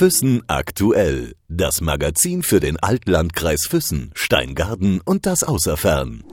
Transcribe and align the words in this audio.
Füssen 0.00 0.42
aktuell. 0.46 1.34
Das 1.48 1.82
Magazin 1.82 2.42
für 2.42 2.58
den 2.58 2.78
Altlandkreis 2.78 3.66
Füssen, 3.66 4.12
Steingarten 4.14 5.02
und 5.04 5.26
das 5.26 5.42
Außerfern. 5.44 6.24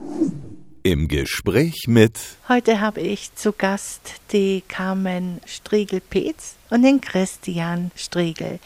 Im 0.84 1.06
Gespräch 1.06 1.84
mit. 1.86 2.18
Heute 2.48 2.80
habe 2.80 3.02
ich 3.02 3.34
zu 3.34 3.52
Gast 3.52 4.22
die 4.32 4.62
Carmen 4.66 5.42
Striegel-Petz 5.44 6.54
und 6.70 6.80
den 6.80 7.02
Christian 7.02 7.90
Striegel. 7.94 8.58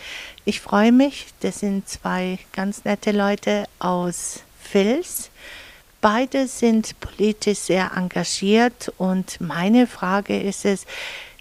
Ich 0.45 0.61
freue 0.61 0.93
mich, 0.93 1.27
das 1.41 1.59
sind 1.59 1.89
zwei 1.89 2.39
ganz 2.53 2.85
nette 2.85 3.11
Leute 3.11 3.65
aus 3.81 4.45
Vils. 4.71 5.31
Beide 6.01 6.47
sind 6.47 6.95
politisch 7.01 7.59
sehr 7.59 7.91
engagiert 7.97 8.93
und 8.99 9.41
meine 9.41 9.89
Frage 9.89 10.41
ist 10.41 10.65
es, 10.65 10.87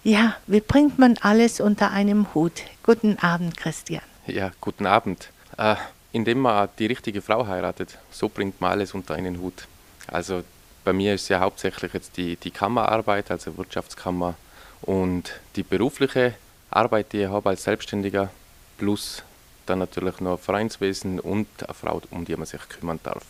ja, 0.02 0.34
wie 0.48 0.60
bringt 0.60 0.98
man 0.98 1.16
alles 1.18 1.60
unter 1.60 1.92
einem 1.92 2.34
Hut? 2.34 2.64
Guten 2.82 3.16
Abend, 3.20 3.56
Christian. 3.56 4.02
Ja, 4.26 4.50
guten 4.60 4.86
Abend. 4.86 5.28
Äh, 5.56 5.76
indem 6.12 6.40
man 6.40 6.68
die 6.78 6.86
richtige 6.86 7.22
Frau 7.22 7.46
heiratet, 7.46 7.98
so 8.10 8.28
bringt 8.28 8.60
man 8.60 8.72
alles 8.72 8.92
unter 8.92 9.14
einen 9.14 9.40
Hut. 9.40 9.68
Also 10.08 10.42
bei 10.84 10.92
mir 10.92 11.14
ist 11.14 11.28
ja 11.28 11.40
hauptsächlich 11.40 11.94
jetzt 11.94 12.16
die, 12.16 12.36
die 12.36 12.50
Kammerarbeit, 12.50 13.30
also 13.30 13.56
Wirtschaftskammer 13.56 14.34
und 14.82 15.40
die 15.54 15.62
berufliche 15.62 16.34
Arbeit, 16.70 17.12
die 17.12 17.22
ich 17.22 17.28
habe 17.28 17.50
als 17.50 17.64
Selbstständiger, 17.64 18.30
plus 18.78 19.22
dann 19.66 19.78
natürlich 19.78 20.20
noch 20.20 20.40
Vereinswesen 20.40 21.20
und 21.20 21.46
eine 21.62 21.74
Frau, 21.74 22.02
um 22.10 22.24
die 22.24 22.34
man 22.34 22.46
sich 22.46 22.68
kümmern 22.68 22.98
darf. 23.04 23.24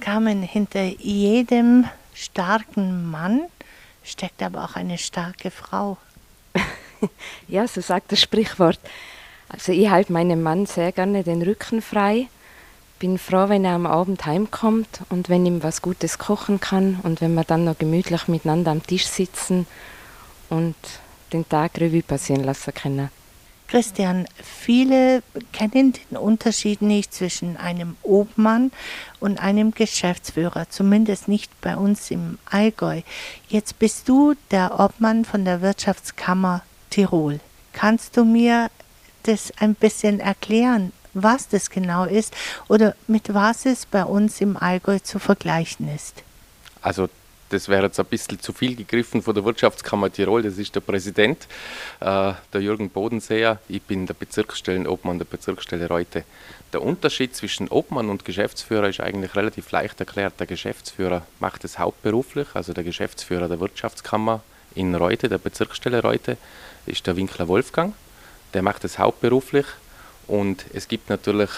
Carmen, 0.00 0.42
hinter 0.42 0.82
jedem 0.82 1.86
starken 2.14 3.10
Mann 3.10 3.42
steckt 4.02 4.42
aber 4.42 4.64
auch 4.64 4.76
eine 4.76 4.96
starke 4.96 5.50
Frau. 5.50 5.98
ja, 7.48 7.66
so 7.66 7.80
sagt 7.80 8.12
das 8.12 8.20
Sprichwort. 8.20 8.80
Also 9.48 9.72
ich 9.72 9.90
halte 9.90 10.12
meinem 10.12 10.42
Mann 10.42 10.66
sehr 10.66 10.92
gerne 10.92 11.22
den 11.22 11.42
Rücken 11.42 11.82
frei. 11.82 12.28
Bin 12.98 13.18
froh, 13.18 13.48
wenn 13.48 13.64
er 13.64 13.72
am 13.72 13.86
Abend 13.86 14.24
heimkommt 14.24 15.00
und 15.10 15.28
wenn 15.28 15.44
ihm 15.46 15.62
was 15.62 15.82
Gutes 15.82 16.18
kochen 16.18 16.60
kann 16.60 17.00
und 17.02 17.20
wenn 17.20 17.34
wir 17.34 17.44
dann 17.44 17.64
noch 17.64 17.78
gemütlich 17.78 18.28
miteinander 18.28 18.70
am 18.70 18.86
Tisch 18.86 19.06
sitzen 19.06 19.66
und 20.48 20.76
den 21.32 21.48
Tag 21.48 21.80
Revue 21.80 22.02
passieren 22.02 22.44
lassen 22.44 22.72
können. 22.72 23.10
Christian, 23.66 24.26
viele 24.42 25.22
kennen 25.52 25.94
den 25.94 26.16
Unterschied 26.16 26.82
nicht 26.82 27.12
zwischen 27.12 27.56
einem 27.56 27.96
Obmann 28.02 28.70
und 29.20 29.40
einem 29.40 29.72
Geschäftsführer, 29.72 30.68
zumindest 30.68 31.28
nicht 31.28 31.50
bei 31.60 31.76
uns 31.76 32.10
im 32.10 32.38
Allgäu. 32.44 33.00
Jetzt 33.48 33.78
bist 33.78 34.08
du 34.08 34.34
der 34.50 34.78
Obmann 34.78 35.24
von 35.24 35.44
der 35.44 35.60
Wirtschaftskammer 35.60 36.62
Tirol. 36.94 37.40
Kannst 37.72 38.16
du 38.16 38.24
mir 38.24 38.70
das 39.24 39.52
ein 39.58 39.74
bisschen 39.74 40.20
erklären, 40.20 40.92
was 41.12 41.48
das 41.48 41.68
genau 41.68 42.04
ist 42.04 42.32
oder 42.68 42.94
mit 43.08 43.34
was 43.34 43.66
es 43.66 43.84
bei 43.84 44.04
uns 44.04 44.40
im 44.40 44.56
Allgäu 44.56 45.00
zu 45.00 45.18
vergleichen 45.18 45.92
ist? 45.92 46.22
Also 46.82 47.08
das 47.48 47.68
wäre 47.68 47.86
jetzt 47.86 47.98
ein 47.98 48.06
bisschen 48.06 48.38
zu 48.38 48.52
viel 48.52 48.76
gegriffen 48.76 49.22
von 49.22 49.34
der 49.34 49.44
Wirtschaftskammer 49.44 50.12
Tirol. 50.12 50.42
Das 50.42 50.56
ist 50.56 50.74
der 50.74 50.80
Präsident, 50.80 51.48
äh, 51.98 52.32
der 52.52 52.60
Jürgen 52.60 52.90
Bodenseer. 52.90 53.58
Ich 53.68 53.82
bin 53.82 54.06
der 54.06 54.14
Bezirksstellenobmann 54.14 55.18
der 55.18 55.24
Bezirksstelle 55.24 55.88
Reute. 55.88 56.22
Der 56.72 56.82
Unterschied 56.82 57.34
zwischen 57.34 57.68
Obmann 57.68 58.08
und 58.08 58.24
Geschäftsführer 58.24 58.88
ist 58.88 59.00
eigentlich 59.00 59.34
relativ 59.34 59.70
leicht 59.72 59.98
erklärt. 59.98 60.34
Der 60.38 60.46
Geschäftsführer 60.46 61.26
macht 61.40 61.64
es 61.64 61.78
hauptberuflich, 61.78 62.48
also 62.54 62.72
der 62.72 62.84
Geschäftsführer 62.84 63.48
der 63.48 63.58
Wirtschaftskammer 63.58 64.42
in 64.74 64.94
Reute, 64.94 65.28
der 65.28 65.38
Bezirksstelle 65.38 66.02
Reute, 66.02 66.36
ist 66.86 67.06
der 67.06 67.16
Winkler 67.16 67.48
Wolfgang. 67.48 67.94
Der 68.52 68.62
macht 68.62 68.84
es 68.84 68.98
hauptberuflich 68.98 69.66
und 70.26 70.64
es 70.72 70.88
gibt 70.88 71.10
natürlich 71.10 71.50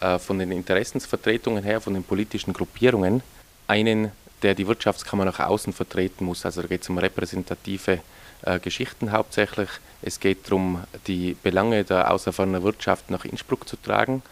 äh, 0.00 0.18
von 0.18 0.38
den 0.38 0.52
Interessensvertretungen 0.52 1.64
her, 1.64 1.80
von 1.80 1.94
den 1.94 2.04
politischen 2.04 2.52
Gruppierungen, 2.52 3.22
einen 3.66 4.12
der 4.42 4.54
die 4.54 4.66
Wirtschaftskammer 4.66 5.24
nach 5.24 5.40
außen 5.40 5.72
vertreten 5.72 6.24
muss. 6.24 6.44
Also 6.44 6.62
da 6.62 6.68
geht 6.68 6.82
es 6.82 6.88
um 6.88 6.98
repräsentative 6.98 8.00
äh, 8.42 8.58
Geschichten 8.58 9.12
hauptsächlich. 9.12 9.68
Es 10.02 10.20
geht 10.20 10.46
darum, 10.46 10.84
die 11.06 11.36
Belange 11.42 11.84
der 11.84 12.10
außerferner 12.10 12.62
Wirtschaft 12.62 13.10
nach 13.10 13.24
Innsbruck 13.24 13.68
zu 13.68 13.76
tragen 13.76 14.22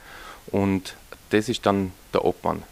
und 0.49 0.95
das 1.31 1.49
ist 1.49 1.65
dann 1.65 1.93
der 2.13 2.25
Obmann. 2.25 2.63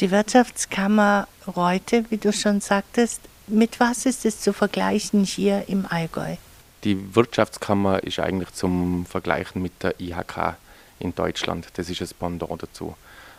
Die 0.00 0.10
Wirtschaftskammer 0.10 1.26
Reute, 1.56 2.04
wie 2.10 2.18
du 2.18 2.32
schon 2.32 2.60
sagtest, 2.60 3.22
mit 3.48 3.80
was 3.80 4.06
ist 4.06 4.24
es 4.24 4.40
zu 4.40 4.52
vergleichen 4.52 5.24
hier 5.24 5.68
im 5.68 5.86
Allgäu? 5.88 6.36
Die 6.84 7.14
Wirtschaftskammer 7.14 8.02
ist 8.04 8.20
eigentlich 8.20 8.52
zum 8.52 9.04
Vergleichen 9.06 9.62
mit 9.62 9.82
der 9.82 10.00
IHK 10.00 10.56
in 11.00 11.14
Deutschland. 11.14 11.68
Das 11.74 11.90
ist 11.90 12.00
das 12.00 12.14
Pendant 12.14 12.62
dazu. 12.62 12.96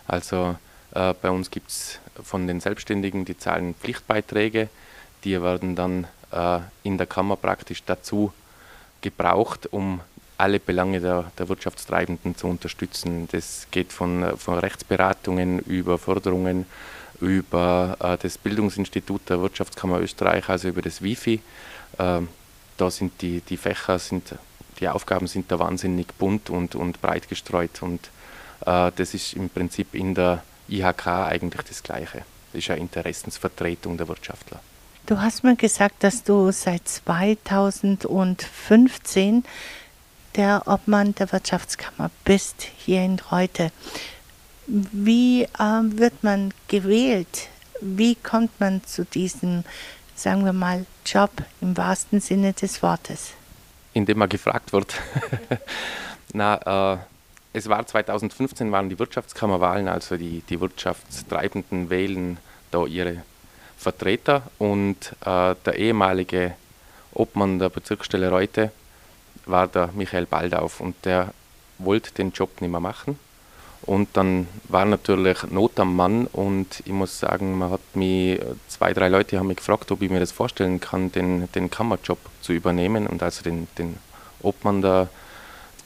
Also 0.07 0.55
äh, 0.93 1.13
bei 1.21 1.29
uns 1.29 1.51
gibt 1.51 1.69
es 1.69 1.99
von 2.23 2.47
den 2.47 2.59
Selbstständigen, 2.59 3.25
die 3.25 3.37
zahlen 3.37 3.75
Pflichtbeiträge, 3.75 4.69
die 5.23 5.41
werden 5.41 5.75
dann 5.75 6.07
äh, 6.31 6.59
in 6.83 6.97
der 6.97 7.07
Kammer 7.07 7.35
praktisch 7.35 7.83
dazu 7.85 8.33
gebraucht, 9.01 9.67
um 9.71 10.01
alle 10.37 10.59
Belange 10.59 11.01
der, 11.01 11.31
der 11.37 11.49
Wirtschaftstreibenden 11.49 12.35
zu 12.35 12.47
unterstützen. 12.47 13.27
Das 13.31 13.67
geht 13.71 13.91
von, 13.91 14.37
von 14.37 14.57
Rechtsberatungen 14.57 15.59
über 15.59 15.97
Förderungen, 15.97 16.65
über 17.19 17.97
äh, 17.99 18.17
das 18.17 18.37
Bildungsinstitut 18.37 19.29
der 19.29 19.41
Wirtschaftskammer 19.41 19.99
Österreich, 19.99 20.47
also 20.49 20.69
über 20.69 20.81
das 20.81 21.01
WIFI. 21.01 21.41
Äh, 21.97 22.21
da 22.77 22.89
sind 22.89 23.21
die, 23.21 23.41
die 23.41 23.57
Fächer, 23.57 23.99
sind, 23.99 24.35
die 24.79 24.87
Aufgaben 24.87 25.27
sind 25.27 25.51
da 25.51 25.59
wahnsinnig 25.59 26.07
bunt 26.17 26.49
und, 26.49 26.75
und 26.75 27.01
breit 27.01 27.27
gestreut 27.27 27.81
und 27.81 28.09
äh, 28.65 28.93
das 28.95 29.13
ist 29.13 29.33
im 29.33 29.49
Prinzip 29.49 29.93
in 29.93 30.15
der 30.15 30.43
IHK 30.69 31.07
eigentlich 31.07 31.63
das 31.63 31.83
Gleiche. 31.83 32.23
Das 32.51 32.59
ist 32.59 32.69
eine 32.69 32.81
Interessensvertretung 32.81 33.97
der 33.97 34.07
Wirtschaftler. 34.07 34.59
Du 35.05 35.19
hast 35.19 35.43
mir 35.43 35.55
gesagt, 35.55 36.03
dass 36.03 36.23
du 36.23 36.51
seit 36.51 36.87
2015 36.87 39.43
der 40.35 40.61
Obmann 40.67 41.15
der 41.15 41.31
Wirtschaftskammer 41.31 42.11
bist 42.23 42.67
hier 42.77 43.03
in 43.03 43.19
Reute. 43.31 43.71
Wie 44.71 45.43
äh, 45.43 45.47
wird 45.57 46.23
man 46.23 46.53
gewählt? 46.67 47.49
Wie 47.81 48.13
kommt 48.13 48.59
man 48.59 48.83
zu 48.83 49.03
diesem, 49.03 49.63
sagen 50.13 50.45
wir 50.45 50.53
mal, 50.53 50.85
Job 51.07 51.31
im 51.59 51.75
wahrsten 51.75 52.19
Sinne 52.19 52.53
des 52.53 52.83
Wortes? 52.83 53.31
Indem 53.93 54.19
man 54.19 54.29
gefragt 54.29 54.71
wird. 54.71 54.93
Na, 56.33 56.93
äh, 56.93 56.97
es 57.51 57.67
war 57.67 57.83
2015 57.83 58.71
waren 58.71 58.89
die 58.89 58.99
Wirtschaftskammerwahlen, 58.99 59.87
also 59.87 60.17
die, 60.17 60.43
die 60.47 60.61
Wirtschaftstreibenden 60.61 61.89
wählen 61.89 62.37
da 62.69 62.85
ihre 62.85 63.23
Vertreter 63.75 64.43
und 64.59 65.15
äh, 65.25 65.55
der 65.65 65.75
ehemalige 65.77 66.53
Obmann 67.11 67.57
der 67.57 67.69
Bezirksstelle 67.69 68.29
Reute 68.29 68.71
war 69.47 69.67
der 69.67 69.89
Michael 69.93 70.27
Baldauf 70.27 70.79
und 70.79 70.95
der 71.05 71.33
wollte 71.79 72.13
den 72.13 72.31
Job 72.33 72.61
nicht 72.61 72.69
mehr 72.69 72.79
machen. 72.79 73.17
Und 73.83 74.09
dann 74.13 74.47
war 74.67 74.85
natürlich 74.85 75.43
Not 75.51 75.79
am 75.79 75.95
Mann 75.95 76.27
und 76.27 76.81
ich 76.85 76.91
muss 76.91 77.19
sagen, 77.19 77.57
man 77.57 77.71
hat 77.71 77.81
mich, 77.95 78.39
zwei, 78.67 78.93
drei 78.93 79.07
Leute 79.07 79.39
haben 79.39 79.47
mich 79.47 79.57
gefragt, 79.57 79.91
ob 79.91 80.01
ich 80.01 80.09
mir 80.09 80.19
das 80.19 80.31
vorstellen 80.31 80.79
kann, 80.79 81.11
den, 81.11 81.51
den 81.53 81.69
Kammerjob 81.69 82.19
zu 82.41 82.53
übernehmen 82.53 83.07
und 83.07 83.23
also 83.23 83.41
den, 83.41 83.67
den 83.77 83.97
Obmann 84.41 84.81
der 84.81 85.09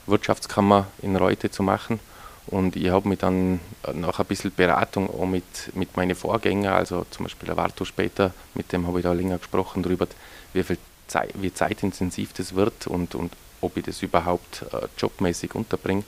Wirtschaftskammer 0.08 0.88
in 1.02 1.16
Reute 1.16 1.52
zu 1.52 1.64
machen. 1.64 2.00
Und 2.48 2.76
ich 2.76 2.90
habe 2.90 3.08
mich 3.08 3.20
dann 3.20 3.62
nach 3.94 4.20
ein 4.20 4.26
bisschen 4.26 4.52
Beratung 4.54 5.10
auch 5.10 5.26
mit, 5.26 5.44
mit 5.76 5.96
meinen 5.96 6.16
Vorgängern, 6.16 6.74
also 6.74 7.06
zum 7.10 7.26
Beispiel 7.26 7.48
der 7.48 7.58
Warto 7.58 7.86
später, 7.86 8.34
mit 8.54 8.72
dem 8.74 8.86
habe 8.86 9.00
ich 9.00 9.04
da 9.04 9.14
länger 9.14 9.38
gesprochen 9.38 9.82
darüber, 9.82 10.08
wie 10.52 10.64
viel 10.64 10.78
Zeit, 11.08 11.32
wie 11.36 11.54
zeitintensiv 11.54 12.34
das 12.34 12.54
wird 12.56 12.88
und, 12.88 13.16
und 13.16 13.34
ob 13.62 13.78
ich 13.78 13.86
das 13.86 14.02
überhaupt 14.02 14.66
äh, 14.74 14.88
jobmäßig 14.98 15.56
unterbringe. 15.56 16.04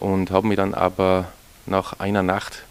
Und 0.00 0.30
habe 0.30 0.48
mich 0.48 0.56
dann 0.56 0.74
aber 0.74 1.26
nach 1.66 1.98
einer 2.00 2.22
Nacht, 2.22 2.64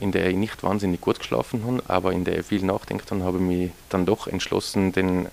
in 0.00 0.12
der 0.12 0.28
ich 0.28 0.36
nicht 0.36 0.62
wahnsinnig 0.62 1.00
gut 1.00 1.18
geschlafen 1.18 1.64
habe, 1.66 1.82
aber 1.88 2.12
in 2.12 2.24
der 2.24 2.40
ich 2.40 2.46
viel 2.46 2.62
nachdenkt 2.64 3.10
habe, 3.10 3.22
habe 3.24 3.38
ich 3.38 3.44
mich 3.44 3.70
dann 3.88 4.06
doch 4.06 4.26
entschlossen, 4.26 4.92
den, 4.92 5.28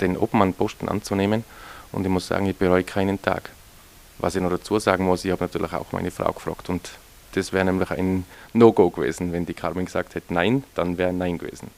den 0.00 0.16
Obmannposten 0.16 0.88
anzunehmen. 0.88 1.44
Und 1.92 2.04
ich 2.04 2.10
muss 2.10 2.28
sagen, 2.28 2.46
ich 2.46 2.56
bereue 2.56 2.84
keinen 2.84 3.20
Tag. 3.20 3.50
Was 4.18 4.36
ich 4.36 4.42
noch 4.42 4.50
dazu 4.50 4.78
sagen 4.78 5.04
muss, 5.04 5.24
ich 5.24 5.32
habe 5.32 5.44
natürlich 5.44 5.72
auch 5.72 5.92
meine 5.92 6.10
Frau 6.10 6.30
gefragt 6.32 6.68
und 6.68 6.90
das 7.32 7.52
wäre 7.52 7.64
nämlich 7.64 7.90
ein 7.90 8.26
No-Go 8.52 8.90
gewesen. 8.90 9.32
Wenn 9.32 9.46
die 9.46 9.54
Carmen 9.54 9.86
gesagt 9.86 10.14
hätte 10.14 10.34
Nein, 10.34 10.64
dann 10.74 10.98
wäre 10.98 11.12
Nein 11.12 11.38
gewesen. 11.38 11.68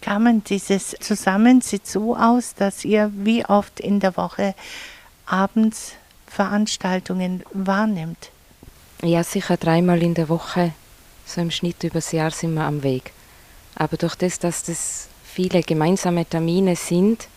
Carmen, 0.00 0.42
dieses 0.44 0.96
Zusammen 1.00 1.60
sieht 1.60 1.86
so 1.86 2.16
aus, 2.16 2.54
dass 2.54 2.84
ihr 2.84 3.10
wie 3.14 3.44
oft 3.44 3.80
in 3.80 4.00
der 4.00 4.16
Woche 4.16 4.54
abends 5.26 5.94
Veranstaltungen 6.30 7.42
wahrnimmt. 7.52 8.30
Ja, 9.02 9.22
sicher 9.22 9.56
dreimal 9.56 10.02
in 10.02 10.14
der 10.14 10.28
Woche. 10.28 10.72
So 11.26 11.40
im 11.40 11.50
Schnitt 11.50 11.82
übers 11.84 12.12
Jahr 12.12 12.30
sind 12.30 12.54
wir 12.54 12.64
am 12.64 12.82
Weg. 12.82 13.12
Aber 13.74 13.96
durch 13.96 14.14
das, 14.14 14.38
dass 14.38 14.62
das 14.62 15.08
viele 15.24 15.62
gemeinsame 15.62 16.24
Termine 16.24 16.76
sind, 16.76 17.28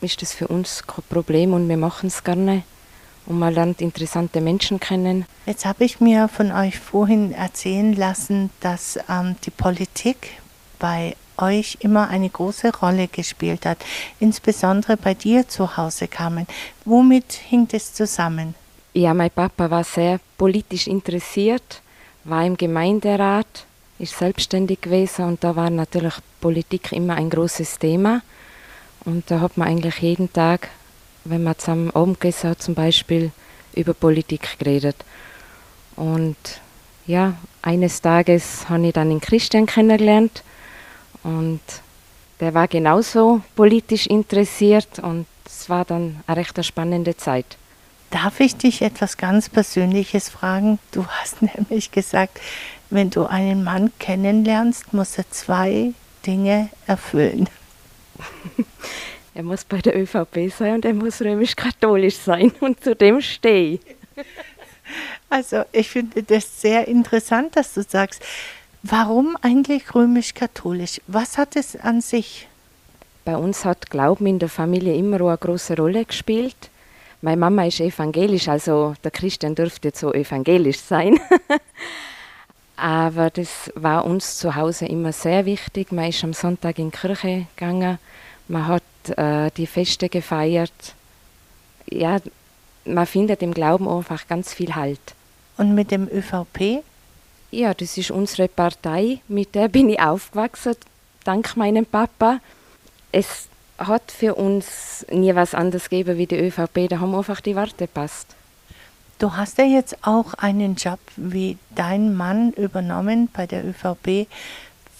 ist 0.00 0.22
das 0.22 0.32
für 0.32 0.48
uns 0.48 0.86
kein 0.86 1.04
Problem 1.08 1.52
und 1.52 1.68
wir 1.68 1.76
machen 1.76 2.08
es 2.08 2.22
gerne. 2.22 2.62
und 3.26 3.38
man 3.38 3.52
lernt 3.52 3.80
interessante 3.80 4.40
Menschen 4.40 4.78
kennen. 4.80 5.26
Jetzt 5.46 5.64
habe 5.64 5.84
ich 5.84 6.00
mir 6.00 6.28
von 6.28 6.52
euch 6.52 6.78
vorhin 6.78 7.32
erzählen 7.32 7.92
lassen, 7.94 8.50
dass 8.60 8.98
ähm, 9.08 9.36
die 9.44 9.50
Politik 9.50 10.40
bei 10.78 11.16
euch 11.38 11.78
immer 11.80 12.08
eine 12.08 12.28
große 12.28 12.76
Rolle 12.76 13.08
gespielt 13.08 13.66
hat, 13.66 13.78
insbesondere 14.20 14.96
bei 14.96 15.14
dir 15.14 15.48
zu 15.48 15.76
Hause, 15.76 16.08
Carmen. 16.08 16.46
Womit 16.84 17.32
hing 17.32 17.68
das 17.68 17.92
zusammen? 17.92 18.54
Ja, 18.92 19.12
mein 19.14 19.30
Papa 19.30 19.70
war 19.70 19.84
sehr 19.84 20.20
politisch 20.38 20.86
interessiert, 20.86 21.82
war 22.24 22.44
im 22.44 22.56
Gemeinderat, 22.56 23.66
ist 23.98 24.18
selbstständig 24.18 24.80
gewesen 24.80 25.26
und 25.26 25.44
da 25.44 25.56
war 25.56 25.70
natürlich 25.70 26.14
Politik 26.40 26.92
immer 26.92 27.14
ein 27.14 27.30
großes 27.30 27.78
Thema. 27.78 28.22
Und 29.04 29.30
da 29.30 29.40
hat 29.40 29.56
man 29.56 29.68
eigentlich 29.68 29.98
jeden 29.98 30.32
Tag, 30.32 30.68
wenn 31.24 31.44
man 31.44 31.58
zusammen 31.58 31.90
Abend 31.90 32.20
gegessen 32.20 32.50
hat, 32.50 32.62
zum 32.62 32.74
Beispiel 32.74 33.30
über 33.74 33.94
Politik 33.94 34.58
geredet. 34.58 34.96
Und 35.94 36.36
ja, 37.06 37.34
eines 37.62 38.00
Tages 38.00 38.68
habe 38.68 38.86
ich 38.86 38.92
dann 38.92 39.10
den 39.10 39.20
Christian 39.20 39.66
kennengelernt 39.66 40.42
und 41.26 41.60
der 42.38 42.54
war 42.54 42.68
genauso 42.68 43.42
politisch 43.56 44.06
interessiert 44.06 45.00
und 45.00 45.26
es 45.44 45.68
war 45.68 45.84
dann 45.84 46.20
eine 46.26 46.36
recht 46.38 46.64
spannende 46.64 47.16
Zeit. 47.16 47.56
Darf 48.10 48.38
ich 48.38 48.56
dich 48.56 48.82
etwas 48.82 49.16
ganz 49.16 49.48
Persönliches 49.48 50.28
fragen? 50.28 50.78
Du 50.92 51.04
hast 51.06 51.42
nämlich 51.56 51.90
gesagt, 51.90 52.40
wenn 52.90 53.10
du 53.10 53.26
einen 53.26 53.64
Mann 53.64 53.90
kennenlernst, 53.98 54.92
muss 54.92 55.18
er 55.18 55.28
zwei 55.30 55.92
Dinge 56.24 56.68
erfüllen. 56.86 57.48
er 59.34 59.42
muss 59.42 59.64
bei 59.64 59.78
der 59.78 60.00
ÖVP 60.00 60.52
sein 60.56 60.74
und 60.76 60.84
er 60.84 60.94
muss 60.94 61.20
römisch-katholisch 61.20 62.18
sein 62.18 62.52
und 62.60 62.84
zu 62.84 62.94
dem 62.94 63.20
stehe 63.20 63.74
ich. 63.74 63.80
Also 65.28 65.64
ich 65.72 65.90
finde 65.90 66.22
das 66.22 66.60
sehr 66.60 66.86
interessant, 66.86 67.56
dass 67.56 67.74
du 67.74 67.82
sagst, 67.82 68.22
Warum 68.88 69.36
eigentlich 69.42 69.96
römisch-katholisch? 69.96 71.00
Was 71.08 71.38
hat 71.38 71.56
es 71.56 71.74
an 71.74 72.00
sich? 72.00 72.46
Bei 73.24 73.36
uns 73.36 73.64
hat 73.64 73.90
Glauben 73.90 74.26
in 74.26 74.38
der 74.38 74.48
Familie 74.48 74.94
immer 74.94 75.20
eine 75.20 75.36
große 75.36 75.76
Rolle 75.76 76.04
gespielt. 76.04 76.70
Meine 77.20 77.38
Mama 77.38 77.64
ist 77.64 77.80
evangelisch, 77.80 78.46
also 78.46 78.94
der 79.02 79.10
Christian 79.10 79.56
dürfte 79.56 79.90
so 79.92 80.12
evangelisch 80.12 80.78
sein. 80.78 81.18
Aber 82.76 83.30
das 83.30 83.72
war 83.74 84.04
uns 84.04 84.38
zu 84.38 84.54
Hause 84.54 84.86
immer 84.86 85.10
sehr 85.10 85.46
wichtig. 85.46 85.90
Man 85.90 86.10
ist 86.10 86.22
am 86.22 86.32
Sonntag 86.32 86.78
in 86.78 86.92
die 86.92 86.96
Kirche 86.96 87.46
gegangen, 87.56 87.98
man 88.46 88.68
hat 88.68 88.82
äh, 89.16 89.50
die 89.56 89.66
Feste 89.66 90.08
gefeiert. 90.08 90.94
Ja, 91.90 92.18
man 92.84 93.06
findet 93.06 93.42
im 93.42 93.52
Glauben 93.52 93.88
einfach 93.88 94.28
ganz 94.28 94.54
viel 94.54 94.76
Halt. 94.76 95.00
Und 95.56 95.74
mit 95.74 95.90
dem 95.90 96.06
ÖVP? 96.06 96.84
Ja, 97.56 97.72
das 97.72 97.96
ist 97.96 98.10
unsere 98.10 98.48
Partei, 98.48 99.20
mit 99.28 99.54
der 99.54 99.68
bin 99.68 99.88
ich 99.88 99.98
aufgewachsen, 99.98 100.74
dank 101.24 101.56
meinem 101.56 101.86
Papa. 101.86 102.40
Es 103.12 103.48
hat 103.78 104.12
für 104.12 104.34
uns 104.34 105.06
nie 105.10 105.34
was 105.34 105.54
anderes 105.54 105.88
gegeben 105.88 106.18
wie 106.18 106.26
die 106.26 106.38
ÖVP, 106.38 106.86
da 106.90 107.00
haben 107.00 107.14
einfach 107.14 107.40
die 107.40 107.56
Worte 107.56 107.86
passt. 107.86 108.36
Du 109.18 109.34
hast 109.36 109.56
ja 109.56 109.64
jetzt 109.64 109.96
auch 110.02 110.34
einen 110.34 110.74
Job 110.74 110.98
wie 111.16 111.56
dein 111.74 112.14
Mann 112.14 112.52
übernommen 112.52 113.30
bei 113.32 113.46
der 113.46 113.64
ÖVP. 113.64 114.28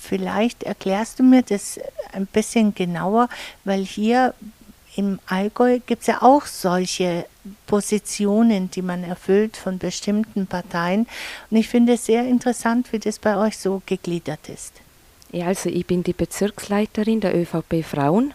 Vielleicht 0.00 0.62
erklärst 0.62 1.19
du 1.19 1.25
mir 1.25 1.43
das 1.43 1.79
ein 2.14 2.25
bisschen 2.25 2.75
genauer, 2.75 3.29
weil 3.64 3.85
hier 3.85 4.32
im 4.96 5.19
Allgäu 5.26 5.78
gibt 5.84 6.02
es 6.02 6.06
ja 6.06 6.22
auch 6.22 6.46
solche 6.46 7.26
Positionen, 7.66 8.70
die 8.70 8.82
man 8.82 9.04
erfüllt 9.04 9.56
von 9.56 9.78
bestimmten 9.78 10.46
Parteien. 10.46 11.06
Und 11.50 11.58
ich 11.58 11.69
finde 11.69 11.94
es 11.94 12.06
sehr 12.06 12.26
interessant, 12.26 12.93
wie 12.93 12.98
das 12.98 13.19
bei 13.19 13.37
euch 13.37 13.58
so 13.58 13.82
gegliedert 13.84 14.48
ist. 14.48 14.72
Ja, 15.32 15.46
also 15.46 15.69
ich 15.69 15.87
bin 15.87 16.02
die 16.02 16.12
Bezirksleiterin 16.12 17.20
der 17.20 17.37
ÖVP 17.37 17.84
Frauen. 17.84 18.32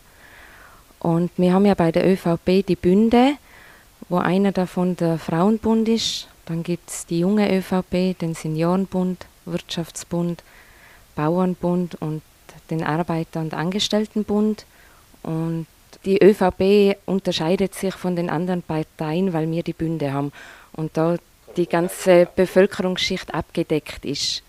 Und 1.00 1.32
wir 1.38 1.54
haben 1.54 1.66
ja 1.66 1.74
bei 1.74 1.92
der 1.92 2.08
ÖVP 2.08 2.66
die 2.68 2.76
Bünde, 2.76 3.34
wo 4.08 4.18
einer 4.18 4.52
davon 4.52 4.96
der 4.98 5.18
Frauenbund 5.18 5.90
ist. 5.90 6.28
Dann 6.46 6.62
gibt 6.62 6.90
es 6.90 7.08
die 7.08 7.20
junge 7.20 7.52
ÖVP, 7.52 8.18
den 8.20 8.36
Seniorenbund, 8.36 9.26
Wirtschaftsbund, 9.46 10.44
Bauernbund 11.16 11.96
und 11.96 12.22
den 12.70 12.84
Arbeiter- 12.84 13.40
und 13.40 13.56
Angestelltenbund. 13.56 14.66
Und 15.24 15.66
die 16.06 16.22
ÖVP 16.24 16.98
unterscheidet 17.06 17.76
sich 17.76 17.94
von 17.94 18.16
den 18.16 18.30
anderen 18.30 18.64
Parteien, 18.64 19.34
weil 19.34 19.50
wir 19.52 19.64
die 19.64 19.74
Bünde 19.74 20.14
haben 20.14 20.32
und 20.74 20.98
da 20.98 21.18
die 21.58 21.68
ganze 21.68 22.28
Bevölkerungsschicht 22.36 23.34
abgedeckt 23.34 24.06
ist. 24.06 24.42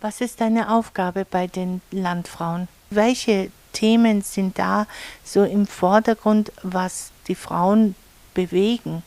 Was 0.00 0.20
ist 0.20 0.40
deine 0.40 0.72
Aufgabe 0.72 1.26
bei 1.28 1.46
den 1.46 1.80
Landfrauen? 1.90 2.68
Welche 2.90 3.50
Themen 3.72 4.22
sind 4.22 4.58
da 4.58 4.86
so 5.24 5.44
im 5.44 5.66
Vordergrund, 5.66 6.52
was 6.62 7.10
die 7.28 7.34
Frauen 7.34 7.94
bewegen? 8.34 9.02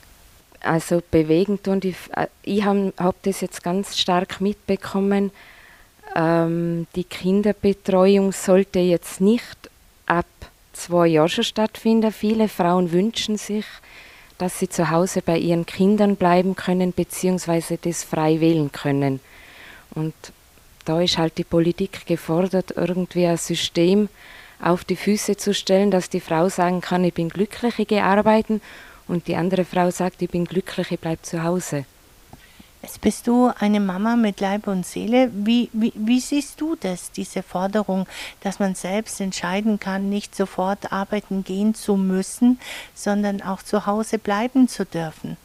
Also 0.61 1.01
bewegen 1.09 1.61
tun 1.63 1.79
die, 1.79 1.95
äh, 2.15 2.27
ich 2.43 2.63
habe 2.65 2.93
hab 2.97 3.21
das 3.23 3.41
jetzt 3.41 3.63
ganz 3.63 3.97
stark 3.97 4.41
mitbekommen. 4.41 5.31
Ähm, 6.15 6.87
die 6.95 7.03
Kinderbetreuung 7.03 8.31
sollte 8.31 8.79
jetzt 8.79 9.21
nicht 9.21 9.69
ab 10.05 10.25
zwei 10.79 11.07
Jahren 11.07 11.29
schon 11.29 11.43
stattfinden. 11.43 12.11
Viele 12.11 12.47
Frauen 12.47 12.91
wünschen 12.91 13.37
sich, 13.37 13.65
dass 14.37 14.59
sie 14.59 14.69
zu 14.69 14.89
Hause 14.89 15.21
bei 15.21 15.37
ihren 15.37 15.65
Kindern 15.65 16.15
bleiben 16.15 16.55
können, 16.55 16.93
beziehungsweise 16.93 17.77
das 17.77 18.03
frei 18.03 18.39
wählen 18.39 18.71
können. 18.71 19.19
Und 19.91 20.13
da 20.85 21.01
ist 21.01 21.17
halt 21.17 21.37
die 21.37 21.43
Politik 21.43 22.05
gefordert, 22.05 22.73
irgendwie 22.75 23.27
ein 23.27 23.37
System 23.37 24.09
auf 24.61 24.83
die 24.83 24.95
Füße 24.95 25.37
zu 25.37 25.53
stellen, 25.53 25.91
dass 25.91 26.09
die 26.09 26.19
Frau 26.19 26.49
sagen 26.49 26.81
kann, 26.81 27.03
ich 27.03 27.13
bin 27.13 27.29
glücklich, 27.29 27.79
ich 27.79 27.87
gehe 27.87 28.03
arbeiten 28.03 28.61
und 29.07 29.27
die 29.27 29.35
andere 29.35 29.65
Frau 29.65 29.91
sagt, 29.91 30.21
ich 30.21 30.29
bin 30.29 30.45
glücklich, 30.45 30.91
ich 30.91 30.99
bleibe 30.99 31.21
zu 31.21 31.43
Hause. 31.43 31.85
Jetzt 32.81 33.01
bist 33.01 33.27
du 33.27 33.51
eine 33.59 33.81
Mama 33.81 34.15
mit 34.15 34.39
Leib 34.39 34.67
und 34.67 34.85
Seele. 34.85 35.29
Wie, 35.33 35.69
wie, 35.73 35.91
wie 35.95 36.19
siehst 36.21 36.61
du 36.61 36.77
das, 36.79 37.11
diese 37.11 37.43
Forderung, 37.43 38.07
dass 38.41 38.59
man 38.59 38.73
selbst 38.73 39.19
entscheiden 39.19 39.79
kann, 39.79 40.09
nicht 40.09 40.33
sofort 40.33 40.93
arbeiten 40.93 41.43
gehen 41.43 41.75
zu 41.75 41.97
müssen, 41.97 42.57
sondern 42.95 43.41
auch 43.41 43.63
zu 43.63 43.85
Hause 43.85 44.17
bleiben 44.17 44.69
zu 44.69 44.85
dürfen? 44.85 45.35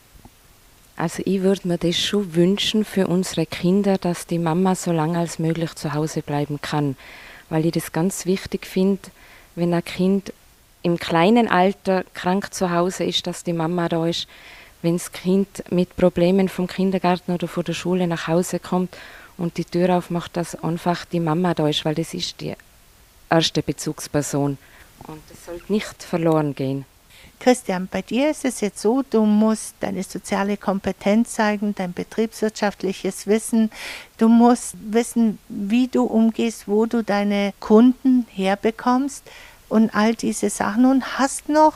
Also 0.96 1.24
ich 1.26 1.42
würde 1.42 1.66
mir 1.66 1.78
das 1.78 1.98
schon 1.98 2.36
wünschen 2.36 2.84
für 2.84 3.08
unsere 3.08 3.46
Kinder, 3.46 3.98
dass 3.98 4.28
die 4.28 4.38
Mama 4.38 4.76
so 4.76 4.92
lange 4.92 5.18
als 5.18 5.40
möglich 5.40 5.74
zu 5.74 5.92
Hause 5.92 6.22
bleiben 6.22 6.60
kann, 6.60 6.96
weil 7.50 7.66
ich 7.66 7.72
das 7.72 7.90
ganz 7.90 8.26
wichtig 8.26 8.64
finde, 8.64 9.02
wenn 9.56 9.74
ein 9.74 9.84
Kind 9.84 10.32
im 10.82 10.98
kleinen 10.98 11.48
Alter 11.48 12.04
krank 12.14 12.54
zu 12.54 12.70
Hause 12.70 13.04
ist, 13.04 13.26
dass 13.26 13.42
die 13.42 13.52
Mama 13.52 13.88
da 13.88 14.06
ist, 14.06 14.28
wenn 14.84 14.98
das 14.98 15.10
Kind 15.12 15.64
mit 15.70 15.96
Problemen 15.96 16.48
vom 16.48 16.66
Kindergarten 16.66 17.32
oder 17.32 17.48
von 17.48 17.64
der 17.64 17.72
Schule 17.72 18.06
nach 18.06 18.28
Hause 18.28 18.60
kommt 18.60 18.96
und 19.38 19.56
die 19.56 19.64
Tür 19.64 19.96
aufmacht, 19.96 20.36
dass 20.36 20.62
einfach 20.62 21.06
die 21.06 21.20
Mama 21.20 21.54
da 21.54 21.68
ist, 21.68 21.84
weil 21.84 21.94
das 21.94 22.12
ist 22.14 22.40
die 22.40 22.54
erste 23.30 23.62
Bezugsperson. 23.62 24.58
Und 25.06 25.22
das 25.30 25.46
sollte 25.46 25.72
nicht 25.72 26.02
verloren 26.02 26.54
gehen. 26.54 26.84
Christian, 27.40 27.88
bei 27.90 28.02
dir 28.02 28.30
ist 28.30 28.44
es 28.44 28.60
jetzt 28.60 28.80
so, 28.80 29.02
du 29.08 29.24
musst 29.24 29.74
deine 29.80 30.02
soziale 30.02 30.56
Kompetenz 30.56 31.32
zeigen, 31.34 31.74
dein 31.74 31.92
betriebswirtschaftliches 31.92 33.26
Wissen. 33.26 33.70
Du 34.18 34.28
musst 34.28 34.76
wissen, 34.80 35.38
wie 35.48 35.88
du 35.88 36.04
umgehst, 36.04 36.68
wo 36.68 36.86
du 36.86 37.02
deine 37.02 37.52
Kunden 37.60 38.26
herbekommst 38.30 39.24
und 39.68 39.94
all 39.94 40.14
diese 40.14 40.48
Sachen 40.50 40.84
und 40.84 41.18
hast 41.18 41.48
noch 41.48 41.74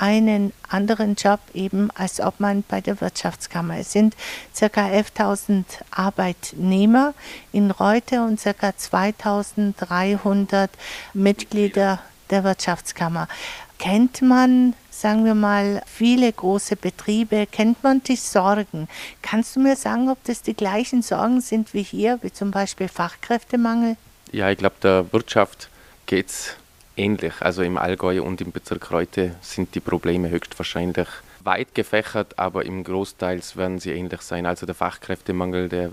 einen 0.00 0.52
anderen 0.68 1.14
Job 1.14 1.40
eben 1.52 1.90
als 1.94 2.20
Obmann 2.20 2.64
bei 2.66 2.80
der 2.80 3.00
Wirtschaftskammer. 3.00 3.78
Es 3.78 3.92
sind 3.92 4.16
ca. 4.58 4.66
11.000 4.66 5.64
Arbeitnehmer 5.90 7.14
in 7.52 7.70
Reute 7.70 8.22
und 8.22 8.42
ca. 8.42 8.70
2.300 8.70 10.70
Mitglieder 11.12 12.00
der 12.30 12.44
Wirtschaftskammer. 12.44 13.28
Kennt 13.78 14.22
man, 14.22 14.74
sagen 14.90 15.24
wir 15.24 15.34
mal, 15.34 15.82
viele 15.86 16.32
große 16.32 16.76
Betriebe, 16.76 17.46
kennt 17.46 17.82
man 17.82 18.02
die 18.02 18.16
Sorgen? 18.16 18.88
Kannst 19.20 19.56
du 19.56 19.60
mir 19.60 19.76
sagen, 19.76 20.08
ob 20.08 20.22
das 20.24 20.42
die 20.42 20.54
gleichen 20.54 21.02
Sorgen 21.02 21.42
sind 21.42 21.74
wie 21.74 21.82
hier, 21.82 22.18
wie 22.22 22.32
zum 22.32 22.50
Beispiel 22.50 22.88
Fachkräftemangel? 22.88 23.96
Ja, 24.32 24.50
ich 24.50 24.58
glaube, 24.58 24.76
der 24.82 25.12
Wirtschaft 25.12 25.68
geht 26.06 26.28
es 26.28 26.56
ähnlich. 27.00 27.34
Also 27.40 27.62
im 27.62 27.78
Allgäu 27.78 28.22
und 28.22 28.40
im 28.40 28.52
Bezirk 28.52 28.90
Reute 28.90 29.34
sind 29.40 29.74
die 29.74 29.80
Probleme 29.80 30.28
höchstwahrscheinlich 30.30 31.08
weit 31.42 31.74
gefächert, 31.74 32.38
aber 32.38 32.66
im 32.66 32.84
Großteil 32.84 33.40
werden 33.54 33.78
sie 33.78 33.92
ähnlich 33.92 34.20
sein. 34.20 34.46
Also 34.46 34.66
der 34.66 34.74
Fachkräftemangel, 34.74 35.68
der, 35.68 35.92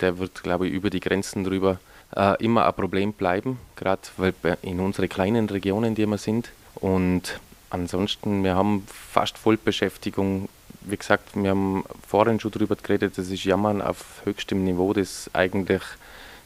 der 0.00 0.18
wird, 0.18 0.42
glaube 0.42 0.66
ich, 0.66 0.72
über 0.72 0.88
die 0.88 1.00
Grenzen 1.00 1.44
drüber 1.44 1.78
äh, 2.16 2.42
immer 2.42 2.66
ein 2.66 2.74
Problem 2.74 3.12
bleiben, 3.12 3.58
gerade 3.76 4.02
weil 4.16 4.34
in 4.62 4.80
unseren 4.80 5.08
kleinen 5.08 5.48
Regionen, 5.48 5.94
die 5.94 6.06
wir 6.06 6.18
sind. 6.18 6.50
Und 6.76 7.38
ansonsten, 7.68 8.42
wir 8.42 8.56
haben 8.56 8.86
fast 8.88 9.36
Vollbeschäftigung 9.36 10.48
wie 10.82 10.96
gesagt, 10.96 11.30
wir 11.34 11.50
haben 11.50 11.84
vorhin 12.06 12.40
schon 12.40 12.52
darüber 12.52 12.74
geredet, 12.74 13.18
das 13.18 13.28
ist 13.28 13.44
Jammern 13.44 13.82
auf 13.82 14.22
höchstem 14.24 14.64
Niveau, 14.64 14.92
das 14.92 15.30
eigentlich 15.34 15.82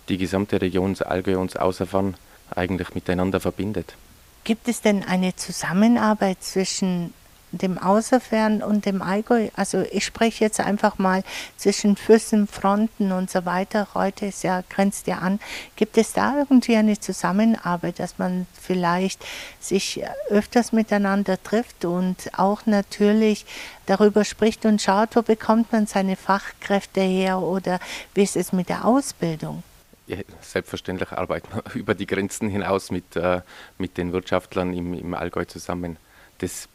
die 0.09 0.19
gesamte 0.19 0.61
Region 0.61 0.97
Allgäu 1.01 1.39
und 1.39 1.59
Außerfahren 1.59 2.15
eigentlich 2.55 2.95
miteinander 2.95 3.41
verbindet. 3.41 3.95
Gibt 4.45 4.69
es 4.69 4.83
denn 4.83 5.03
eine 5.03 5.35
Zusammenarbeit 5.37 6.43
zwischen 6.43 7.15
dem 7.51 7.79
Außerfern 7.79 8.63
und 8.63 8.85
dem 8.85 9.01
Allgäu? 9.01 9.49
Also 9.57 9.85
ich 9.91 10.05
spreche 10.05 10.45
jetzt 10.45 10.61
einfach 10.61 10.99
mal 10.99 11.23
zwischen 11.57 11.97
Füssen, 11.97 12.47
Fronten 12.47 13.13
und 13.13 13.31
so 13.31 13.47
weiter. 13.47 13.89
Heute 13.95 14.27
ist 14.27 14.43
ja, 14.43 14.63
grenzt 14.69 15.07
ja 15.07 15.19
an. 15.19 15.41
Gibt 15.77 15.97
es 15.97 16.13
da 16.13 16.39
irgendwie 16.39 16.77
eine 16.77 16.99
Zusammenarbeit, 16.99 17.99
dass 17.99 18.19
man 18.19 18.47
vielleicht 18.61 19.25
sich 19.61 20.03
öfters 20.29 20.73
miteinander 20.73 21.43
trifft 21.43 21.85
und 21.85 22.17
auch 22.37 22.67
natürlich 22.67 23.47
darüber 23.87 24.25
spricht 24.25 24.67
und 24.67 24.83
schaut, 24.83 25.17
wo 25.17 25.23
bekommt 25.23 25.73
man 25.73 25.87
seine 25.87 26.17
Fachkräfte 26.17 27.01
her 27.01 27.39
oder 27.39 27.81
wie 28.15 28.23
ist 28.23 28.37
es 28.37 28.53
mit 28.53 28.69
der 28.69 28.85
Ausbildung? 28.85 29.63
Ja, 30.07 30.19
selbstverständlich 30.41 31.13
arbeiten 31.13 31.49
wir 31.55 31.75
über 31.75 31.95
die 31.95 32.07
Grenzen 32.07 32.49
hinaus 32.49 32.91
mit, 32.91 33.17
äh, 33.17 33.41
mit 33.79 33.97
den 33.97 34.13
Wirtschaftlern 34.13 34.75
im, 34.75 34.95
im 34.95 35.15
Allgäu 35.15 35.45
zusammen. 35.45 35.97
Das 36.39 36.69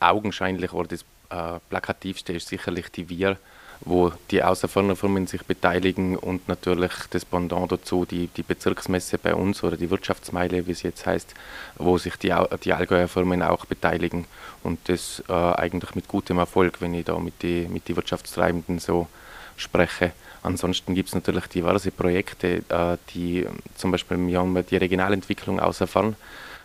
augenscheinlich 0.00 0.72
oder 0.72 0.88
das 0.88 1.04
äh, 1.30 1.60
plakativste 1.70 2.34
ist 2.34 2.48
sicherlich 2.48 2.90
die 2.90 3.08
Wir, 3.08 3.38
wo 3.80 4.12
die 4.30 4.42
Außerfirmen 4.42 5.26
sich 5.26 5.42
beteiligen 5.44 6.16
und 6.16 6.46
natürlich 6.46 6.92
das 7.10 7.24
Pendant 7.24 7.72
dazu 7.72 8.04
die, 8.04 8.28
die 8.28 8.42
Bezirksmesse 8.42 9.18
bei 9.18 9.34
uns 9.34 9.62
oder 9.64 9.76
die 9.76 9.90
Wirtschaftsmeile, 9.90 10.66
wie 10.66 10.72
es 10.72 10.82
jetzt 10.82 11.06
heißt, 11.06 11.34
wo 11.76 11.96
sich 11.98 12.16
die, 12.16 12.34
die 12.62 12.72
Allgäuer 12.72 13.08
Firmen 13.08 13.42
auch 13.42 13.64
beteiligen 13.64 14.26
und 14.62 14.78
das 14.88 15.22
äh, 15.28 15.32
eigentlich 15.32 15.94
mit 15.94 16.08
gutem 16.08 16.38
Erfolg, 16.38 16.80
wenn 16.80 16.94
ich 16.94 17.04
da 17.04 17.18
mit 17.18 17.42
den 17.42 17.72
mit 17.72 17.88
die 17.88 17.96
Wirtschaftstreibenden 17.96 18.78
so 18.78 19.08
spreche. 19.56 20.12
Ansonsten 20.44 20.94
gibt 20.94 21.08
es 21.08 21.14
natürlich 21.14 21.46
diverse 21.46 21.90
Projekte, 21.90 22.62
äh, 22.68 22.98
die 23.14 23.46
zum 23.76 23.90
Beispiel 23.90 24.18
wir 24.18 24.38
haben 24.38 24.66
die 24.66 24.76
Regionalentwicklung 24.76 25.58
außerfahren. 25.58 26.16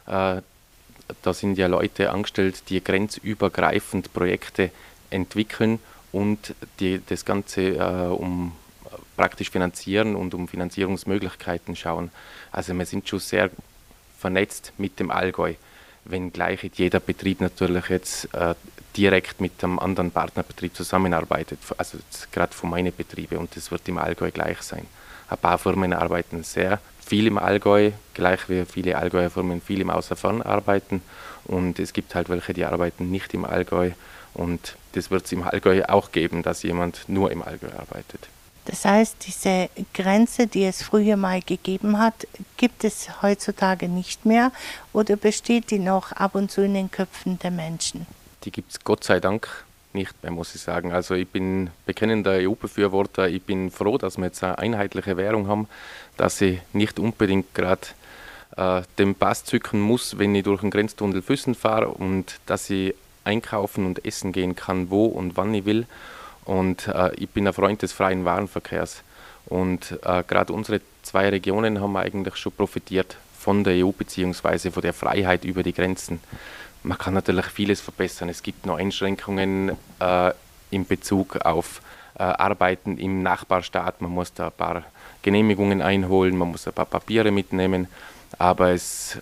Äh, 0.05 0.41
da 1.21 1.33
sind 1.33 1.57
ja 1.57 1.67
Leute 1.67 2.11
angestellt, 2.11 2.63
die 2.69 2.83
grenzübergreifend 2.83 4.13
Projekte 4.13 4.69
entwickeln 5.09 5.79
und 6.11 6.53
die 6.81 7.01
das 7.07 7.23
Ganze 7.23 7.61
äh, 7.61 8.07
um 8.07 8.51
praktisch 9.15 9.49
finanzieren 9.49 10.15
und 10.15 10.33
um 10.33 10.49
Finanzierungsmöglichkeiten 10.49 11.77
schauen. 11.77 12.11
Also 12.51 12.73
wir 12.73 12.85
sind 12.85 13.07
schon 13.07 13.19
sehr 13.19 13.49
vernetzt 14.19 14.73
mit 14.77 14.99
dem 14.99 15.09
Allgäu, 15.09 15.53
wenngleich 16.03 16.69
jeder 16.75 16.99
Betrieb 16.99 17.39
natürlich 17.39 17.87
jetzt 17.87 18.33
äh, 18.33 18.55
direkt 18.99 19.39
mit 19.39 19.63
einem 19.63 19.79
anderen 19.79 20.11
Partnerbetrieb 20.11 20.75
zusammenarbeitet, 20.75 21.59
also 21.77 21.97
gerade 22.31 22.53
von 22.53 22.69
meinen 22.69 22.93
Betrieben 22.93 23.37
und 23.37 23.55
das 23.55 23.71
wird 23.71 23.87
im 23.87 23.97
Allgäu 23.97 24.29
gleich 24.29 24.61
sein. 24.61 24.85
Ein 25.29 25.37
paar 25.37 25.57
Firmen 25.57 25.93
arbeiten 25.93 26.43
sehr 26.43 26.79
viel 27.05 27.27
im 27.27 27.37
Allgäu, 27.37 27.91
gleich 28.13 28.49
wie 28.49 28.65
viele 28.65 28.97
Allgäuer 28.97 29.29
Firmen 29.29 29.61
viel 29.61 29.79
im 29.79 29.89
Außerfern 29.89 30.41
arbeiten. 30.41 31.01
Und 31.45 31.79
es 31.79 31.93
gibt 31.93 32.13
halt 32.13 32.27
welche, 32.29 32.53
die 32.53 32.65
arbeiten 32.65 33.09
nicht 33.09 33.33
im 33.33 33.45
Allgäu. 33.45 33.91
Und 34.33 34.75
das 34.93 35.09
wird 35.11 35.25
es 35.25 35.31
im 35.31 35.43
Allgäu 35.43 35.83
auch 35.87 36.11
geben, 36.11 36.43
dass 36.43 36.63
jemand 36.63 37.07
nur 37.07 37.31
im 37.31 37.41
Allgäu 37.41 37.69
arbeitet. 37.77 38.27
Das 38.65 38.85
heißt, 38.85 39.15
diese 39.25 39.69
Grenze, 39.93 40.45
die 40.45 40.65
es 40.65 40.83
früher 40.83 41.15
mal 41.15 41.41
gegeben 41.41 41.97
hat, 41.97 42.27
gibt 42.57 42.83
es 42.83 43.21
heutzutage 43.21 43.87
nicht 43.87 44.25
mehr 44.25 44.51
oder 44.93 45.15
besteht 45.15 45.71
die 45.71 45.79
noch 45.79 46.11
ab 46.11 46.35
und 46.35 46.51
zu 46.51 46.61
in 46.61 46.73
den 46.73 46.91
Köpfen 46.91 47.39
der 47.39 47.51
Menschen? 47.51 48.05
Die 48.43 48.51
gibt 48.51 48.71
es 48.71 48.79
Gott 48.83 49.03
sei 49.03 49.19
Dank 49.19 49.47
nicht 49.93 50.21
mehr, 50.23 50.31
muss 50.31 50.55
ich 50.55 50.61
sagen. 50.61 50.91
Also 50.91 51.15
ich 51.15 51.27
bin 51.27 51.71
bekennender 51.85 52.33
EU-Befürworter. 52.33 53.27
Ich 53.27 53.41
bin 53.41 53.71
froh, 53.71 53.97
dass 53.97 54.17
wir 54.17 54.25
jetzt 54.25 54.43
eine 54.43 54.57
einheitliche 54.57 55.17
Währung 55.17 55.47
haben, 55.47 55.67
dass 56.17 56.39
ich 56.41 56.59
nicht 56.73 56.99
unbedingt 56.99 57.53
gerade 57.53 57.87
äh, 58.55 58.81
den 58.97 59.15
Pass 59.15 59.45
zücken 59.45 59.81
muss, 59.81 60.17
wenn 60.17 60.35
ich 60.35 60.43
durch 60.43 60.61
den 60.61 60.71
Grenztunnel 60.71 61.21
Füssen 61.21 61.55
fahre 61.55 61.89
und 61.89 62.39
dass 62.45 62.69
ich 62.69 62.93
einkaufen 63.23 63.85
und 63.85 64.05
essen 64.05 64.31
gehen 64.31 64.55
kann, 64.55 64.89
wo 64.89 65.05
und 65.05 65.37
wann 65.37 65.53
ich 65.53 65.65
will. 65.65 65.85
Und 66.45 66.87
äh, 66.87 67.13
ich 67.15 67.29
bin 67.29 67.47
ein 67.47 67.53
Freund 67.53 67.81
des 67.81 67.93
freien 67.93 68.25
Warenverkehrs. 68.25 69.03
Und 69.45 69.99
äh, 70.03 70.23
gerade 70.27 70.53
unsere 70.53 70.81
zwei 71.03 71.29
Regionen 71.29 71.81
haben 71.81 71.97
eigentlich 71.97 72.35
schon 72.35 72.51
profitiert 72.51 73.17
von 73.37 73.63
der 73.63 73.85
EU 73.85 73.91
bzw. 73.91 74.71
von 74.71 74.81
der 74.81 74.93
Freiheit 74.93 75.45
über 75.45 75.63
die 75.63 75.73
Grenzen. 75.73 76.19
Man 76.89 76.97
kann 76.97 77.13
natürlich 77.13 77.45
vieles 77.45 77.81
verbessern. 77.81 78.29
Es 78.29 78.41
gibt 78.41 78.65
noch 78.65 78.79
Einschränkungen 78.79 79.77
äh, 79.99 80.31
in 80.71 80.87
Bezug 80.87 81.35
auf 81.35 81.83
äh, 82.15 82.23
Arbeiten 82.23 82.97
im 82.97 83.21
Nachbarstaat. 83.21 84.01
Man 84.01 84.09
muss 84.09 84.33
da 84.33 84.47
ein 84.47 84.53
paar 84.53 84.83
Genehmigungen 85.21 85.83
einholen, 85.83 86.35
man 86.35 86.49
muss 86.49 86.65
ein 86.65 86.73
paar 86.73 86.87
Papiere 86.87 87.29
mitnehmen. 87.29 87.87
Aber 88.39 88.71
es, 88.71 89.19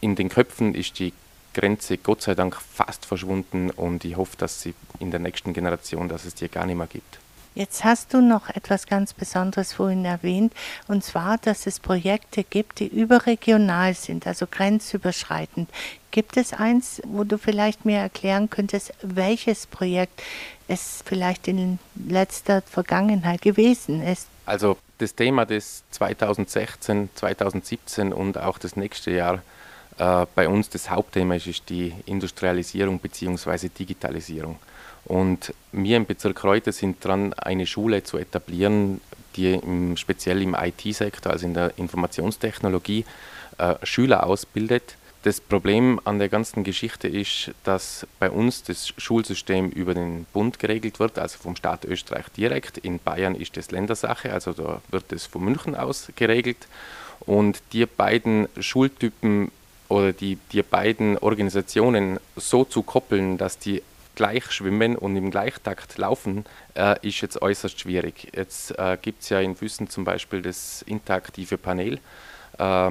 in 0.00 0.16
den 0.16 0.28
Köpfen 0.28 0.74
ist 0.74 0.98
die 0.98 1.12
Grenze 1.54 1.98
Gott 1.98 2.22
sei 2.22 2.34
Dank 2.34 2.56
fast 2.56 3.06
verschwunden 3.06 3.70
und 3.70 4.04
ich 4.04 4.16
hoffe, 4.16 4.36
dass 4.36 4.60
sie 4.62 4.74
in 4.98 5.12
der 5.12 5.20
nächsten 5.20 5.52
Generation, 5.52 6.08
dass 6.08 6.24
es 6.24 6.34
die 6.34 6.48
gar 6.48 6.66
nicht 6.66 6.78
mehr 6.78 6.88
gibt. 6.88 7.20
Jetzt 7.58 7.82
hast 7.82 8.14
du 8.14 8.20
noch 8.20 8.50
etwas 8.50 8.86
ganz 8.86 9.12
Besonderes 9.12 9.72
vorhin 9.72 10.04
erwähnt, 10.04 10.52
und 10.86 11.02
zwar, 11.02 11.38
dass 11.38 11.66
es 11.66 11.80
Projekte 11.80 12.44
gibt, 12.44 12.78
die 12.78 12.86
überregional 12.86 13.94
sind, 13.94 14.28
also 14.28 14.46
grenzüberschreitend. 14.46 15.68
Gibt 16.12 16.36
es 16.36 16.52
eins, 16.52 17.02
wo 17.04 17.24
du 17.24 17.36
vielleicht 17.36 17.84
mir 17.84 17.98
erklären 17.98 18.48
könntest, 18.48 18.94
welches 19.02 19.66
Projekt 19.66 20.22
es 20.68 21.02
vielleicht 21.04 21.48
in 21.48 21.80
letzter 21.96 22.62
Vergangenheit 22.62 23.42
gewesen 23.42 24.04
ist? 24.04 24.28
Also 24.46 24.78
das 24.98 25.16
Thema, 25.16 25.44
das 25.44 25.82
2016, 25.90 27.10
2017 27.16 28.12
und 28.12 28.38
auch 28.38 28.58
das 28.58 28.76
nächste 28.76 29.10
Jahr 29.10 29.42
äh, 29.98 30.26
bei 30.36 30.48
uns 30.48 30.68
das 30.68 30.90
Hauptthema 30.90 31.34
ist, 31.34 31.48
ist 31.48 31.68
die 31.68 31.92
Industrialisierung 32.06 33.00
bzw. 33.00 33.68
Digitalisierung. 33.68 34.60
Und 35.04 35.54
wir 35.72 35.96
im 35.96 36.06
Bezirk 36.06 36.44
Reuter 36.44 36.72
sind 36.72 37.04
dran, 37.04 37.32
eine 37.34 37.66
Schule 37.66 38.02
zu 38.02 38.18
etablieren, 38.18 39.00
die 39.36 39.54
im, 39.54 39.96
speziell 39.96 40.42
im 40.42 40.54
IT-Sektor, 40.54 41.32
also 41.32 41.46
in 41.46 41.54
der 41.54 41.78
Informationstechnologie, 41.78 43.04
äh, 43.58 43.74
Schüler 43.84 44.26
ausbildet. 44.26 44.96
Das 45.24 45.40
Problem 45.40 46.00
an 46.04 46.18
der 46.18 46.28
ganzen 46.28 46.62
Geschichte 46.62 47.08
ist, 47.08 47.50
dass 47.64 48.06
bei 48.20 48.30
uns 48.30 48.62
das 48.62 48.92
Schulsystem 48.96 49.70
über 49.70 49.92
den 49.92 50.26
Bund 50.32 50.58
geregelt 50.58 51.00
wird, 51.00 51.18
also 51.18 51.38
vom 51.38 51.56
Staat 51.56 51.84
Österreich 51.84 52.26
direkt. 52.36 52.78
In 52.78 52.98
Bayern 53.00 53.34
ist 53.34 53.56
das 53.56 53.70
Ländersache, 53.70 54.32
also 54.32 54.52
da 54.52 54.80
wird 54.90 55.12
es 55.12 55.26
von 55.26 55.44
München 55.44 55.74
aus 55.74 56.12
geregelt. 56.14 56.68
Und 57.20 57.60
die 57.72 57.84
beiden 57.86 58.48
Schultypen 58.60 59.50
oder 59.88 60.12
die, 60.12 60.38
die 60.52 60.62
beiden 60.62 61.18
Organisationen 61.18 62.20
so 62.36 62.64
zu 62.64 62.82
koppeln, 62.82 63.38
dass 63.38 63.58
die 63.58 63.82
gleich 64.18 64.50
schwimmen 64.50 64.96
und 64.96 65.14
im 65.14 65.30
Gleichtakt 65.30 65.96
laufen, 65.96 66.44
äh, 66.74 66.96
ist 67.06 67.20
jetzt 67.20 67.40
äußerst 67.40 67.78
schwierig. 67.78 68.26
Jetzt 68.34 68.76
äh, 68.76 68.98
gibt 69.00 69.22
es 69.22 69.28
ja 69.28 69.38
in 69.38 69.54
Füssen 69.54 69.88
zum 69.88 70.02
Beispiel 70.02 70.42
das 70.42 70.82
interaktive 70.82 71.56
Panel. 71.56 72.00
Äh, 72.58 72.90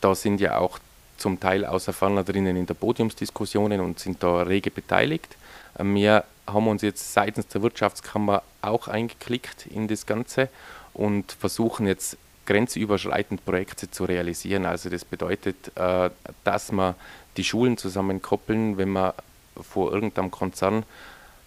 da 0.00 0.14
sind 0.14 0.42
ja 0.42 0.58
auch 0.58 0.78
zum 1.16 1.40
Teil 1.40 1.64
Außerfahrer 1.64 2.22
drinnen 2.22 2.54
in 2.54 2.66
der 2.66 2.74
Podiumsdiskussionen 2.74 3.80
und 3.80 3.98
sind 3.98 4.22
da 4.22 4.42
rege 4.42 4.70
beteiligt. 4.70 5.38
Äh, 5.78 5.84
wir 5.84 6.24
haben 6.46 6.68
uns 6.68 6.82
jetzt 6.82 7.14
seitens 7.14 7.48
der 7.48 7.62
Wirtschaftskammer 7.62 8.42
auch 8.60 8.88
eingeklickt 8.88 9.66
in 9.66 9.88
das 9.88 10.04
Ganze 10.04 10.50
und 10.92 11.32
versuchen 11.32 11.86
jetzt 11.86 12.18
grenzüberschreitend 12.44 13.42
Projekte 13.46 13.90
zu 13.90 14.04
realisieren. 14.04 14.66
Also 14.66 14.90
das 14.90 15.06
bedeutet, 15.06 15.56
äh, 15.76 16.10
dass 16.44 16.72
wir 16.72 16.94
die 17.38 17.44
Schulen 17.44 17.78
zusammenkoppeln, 17.78 18.76
wenn 18.76 18.90
man 18.90 19.14
vor 19.62 19.92
irgendeinem 19.92 20.30
Konzern 20.30 20.84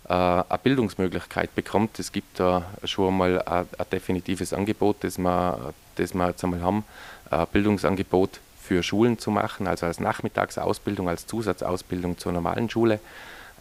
äh, 0.08 0.14
eine 0.14 0.60
Bildungsmöglichkeit 0.64 1.54
bekommt. 1.56 2.00
Es 2.00 2.12
gibt 2.12 2.40
da 2.40 2.66
schon 2.84 3.18
mal 3.18 3.42
ein, 3.42 3.68
ein 3.78 3.86
definitives 3.92 4.54
Angebot, 4.54 4.98
das 5.02 5.18
wir, 5.18 5.74
das 5.96 6.14
wir 6.14 6.28
jetzt 6.28 6.44
einmal 6.44 6.62
haben, 6.62 6.84
ein 7.30 7.48
Bildungsangebot 7.52 8.40
für 8.62 8.84
Schulen 8.84 9.18
zu 9.18 9.32
machen, 9.32 9.68
also 9.68 9.86
als 9.86 10.00
Nachmittagsausbildung, 10.00 11.10
als 11.10 11.26
Zusatzausbildung 11.28 12.18
zur 12.18 12.32
normalen 12.32 12.70
Schule. 12.70 13.00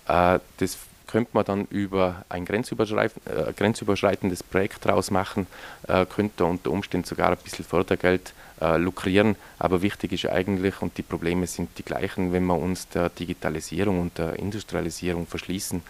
Äh, 0.06 0.38
das 0.58 0.78
könnte 1.06 1.30
man 1.32 1.44
dann 1.44 1.64
über 1.70 2.24
ein 2.28 2.46
äh, 2.46 3.52
grenzüberschreitendes 3.56 4.42
Projekt 4.42 4.84
daraus 4.84 5.10
machen, 5.10 5.46
äh, 5.88 6.06
könnte 6.06 6.44
unter 6.44 6.70
Umständen 6.70 7.06
sogar 7.06 7.30
ein 7.30 7.38
bisschen 7.38 7.64
Fördergeld 7.64 8.32
äh, 8.60 8.76
lukrieren. 8.76 9.36
Aber 9.58 9.82
wichtig 9.82 10.12
ist 10.12 10.26
eigentlich, 10.26 10.80
und 10.82 10.96
die 10.98 11.02
Probleme 11.02 11.46
sind 11.46 11.70
die 11.78 11.82
gleichen, 11.82 12.32
wenn 12.32 12.44
wir 12.44 12.58
uns 12.58 12.88
der 12.88 13.08
Digitalisierung 13.08 14.00
und 14.00 14.18
der 14.18 14.38
Industrialisierung 14.38 15.26
verschließen, 15.26 15.82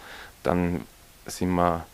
dann 0.43 0.81
sind 1.25 1.51
wir 1.51 1.85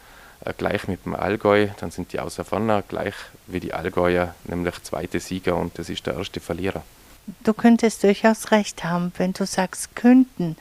äh, 0.42 0.54
gleich 0.58 0.88
mit 0.88 1.06
dem 1.06 1.16
Allgäu, 1.16 1.68
dann 1.80 1.92
sind 1.92 2.14
die 2.14 2.20
Außerfanner 2.20 2.84
gleich 2.84 3.16
wie 3.48 3.60
die 3.60 3.74
Allgäuer, 3.74 4.36
nämlich 4.46 4.82
zweite 4.84 5.20
Sieger 5.20 5.56
und 5.56 5.78
das 5.80 5.90
ist 5.90 6.06
der 6.08 6.16
erste 6.16 6.40
Verlierer. 6.40 6.84
Du 7.44 7.54
könntest 7.54 8.04
durchaus 8.04 8.52
recht 8.52 8.84
haben, 8.84 9.12
wenn 9.18 9.34
du 9.34 9.46
sagst 9.46 9.96
könnten. 9.96 10.58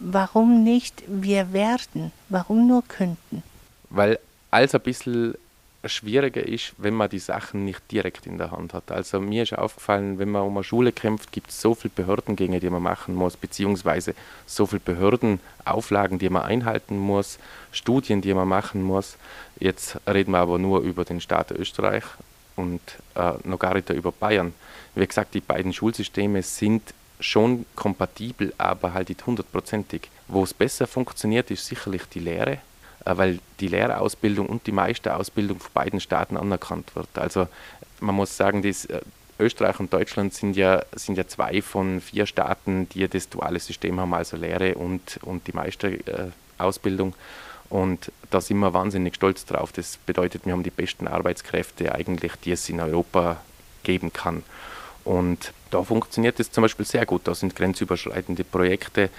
warum 0.00 0.62
nicht 0.62 1.02
wir 1.08 1.52
werden? 1.52 2.12
Warum 2.28 2.68
nur 2.68 2.82
könnten? 2.86 3.42
Weil 3.90 4.20
alles 4.50 4.74
ein 4.74 4.80
bisschen 4.80 5.34
schwieriger 5.84 6.42
ist, 6.42 6.72
wenn 6.76 6.94
man 6.94 7.08
die 7.08 7.20
Sachen 7.20 7.64
nicht 7.64 7.90
direkt 7.92 8.26
in 8.26 8.36
der 8.36 8.50
Hand 8.50 8.74
hat. 8.74 8.90
Also 8.90 9.20
mir 9.20 9.44
ist 9.44 9.56
aufgefallen, 9.56 10.18
wenn 10.18 10.30
man 10.30 10.42
um 10.42 10.56
eine 10.56 10.64
Schule 10.64 10.90
kämpft, 10.90 11.30
gibt 11.30 11.50
es 11.50 11.60
so 11.60 11.74
viele 11.74 11.92
Behördengänge, 11.94 12.58
die 12.58 12.68
man 12.68 12.82
machen 12.82 13.14
muss, 13.14 13.36
beziehungsweise 13.36 14.14
so 14.46 14.66
viele 14.66 14.80
Behördenauflagen, 14.80 16.18
die 16.18 16.30
man 16.30 16.42
einhalten 16.42 16.98
muss, 16.98 17.38
Studien, 17.70 18.20
die 18.20 18.34
man 18.34 18.48
machen 18.48 18.82
muss. 18.82 19.16
Jetzt 19.60 19.98
reden 20.06 20.32
wir 20.32 20.38
aber 20.38 20.58
nur 20.58 20.80
über 20.80 21.04
den 21.04 21.20
Staat 21.20 21.52
Österreich 21.52 22.04
und 22.56 22.80
äh, 23.14 23.34
noch 23.44 23.58
gar 23.58 23.74
nicht 23.74 23.90
über 23.90 24.10
Bayern. 24.10 24.52
Wie 24.96 25.06
gesagt, 25.06 25.34
die 25.34 25.40
beiden 25.40 25.72
Schulsysteme 25.72 26.42
sind 26.42 26.82
schon 27.20 27.66
kompatibel, 27.76 28.52
aber 28.58 28.94
halt 28.94 29.08
nicht 29.10 29.24
hundertprozentig. 29.24 30.10
Wo 30.26 30.42
es 30.42 30.54
besser 30.54 30.86
funktioniert, 30.86 31.50
ist 31.50 31.66
sicherlich 31.66 32.02
die 32.06 32.20
Lehre, 32.20 32.58
weil 33.04 33.38
die 33.60 33.68
Lehrerausbildung 33.68 34.46
und 34.46 34.66
die 34.66 34.72
Meisterausbildung 34.72 35.60
von 35.60 35.72
beiden 35.72 36.00
Staaten 36.00 36.36
anerkannt 36.36 36.94
wird. 36.94 37.08
Also 37.14 37.48
man 38.00 38.14
muss 38.14 38.36
sagen, 38.36 38.62
das, 38.62 38.84
äh, 38.86 39.00
Österreich 39.38 39.78
und 39.78 39.92
Deutschland 39.92 40.34
sind 40.34 40.56
ja, 40.56 40.82
sind 40.92 41.16
ja 41.16 41.26
zwei 41.26 41.62
von 41.62 42.00
vier 42.00 42.26
Staaten, 42.26 42.88
die 42.88 43.06
das 43.06 43.28
duale 43.28 43.60
System 43.60 44.00
haben, 44.00 44.12
also 44.14 44.36
Lehre 44.36 44.74
und, 44.74 45.20
und 45.22 45.46
die 45.46 45.52
Meisterausbildung. 45.52 47.14
Und 47.70 48.10
da 48.30 48.40
sind 48.40 48.58
wir 48.58 48.72
wahnsinnig 48.72 49.14
stolz 49.14 49.44
drauf. 49.44 49.72
Das 49.72 49.98
bedeutet, 49.98 50.46
wir 50.46 50.52
haben 50.52 50.62
die 50.62 50.70
besten 50.70 51.06
Arbeitskräfte 51.06 51.94
eigentlich, 51.94 52.32
die 52.44 52.52
es 52.52 52.68
in 52.68 52.80
Europa 52.80 53.40
geben 53.82 54.12
kann. 54.12 54.42
Und 55.04 55.52
da 55.70 55.82
funktioniert 55.82 56.40
es 56.40 56.50
zum 56.50 56.62
Beispiel 56.62 56.86
sehr 56.86 57.06
gut. 57.06 57.22
Da 57.24 57.34
sind 57.34 57.54
grenzüberschreitende 57.54 58.44
Projekte. 58.44 59.10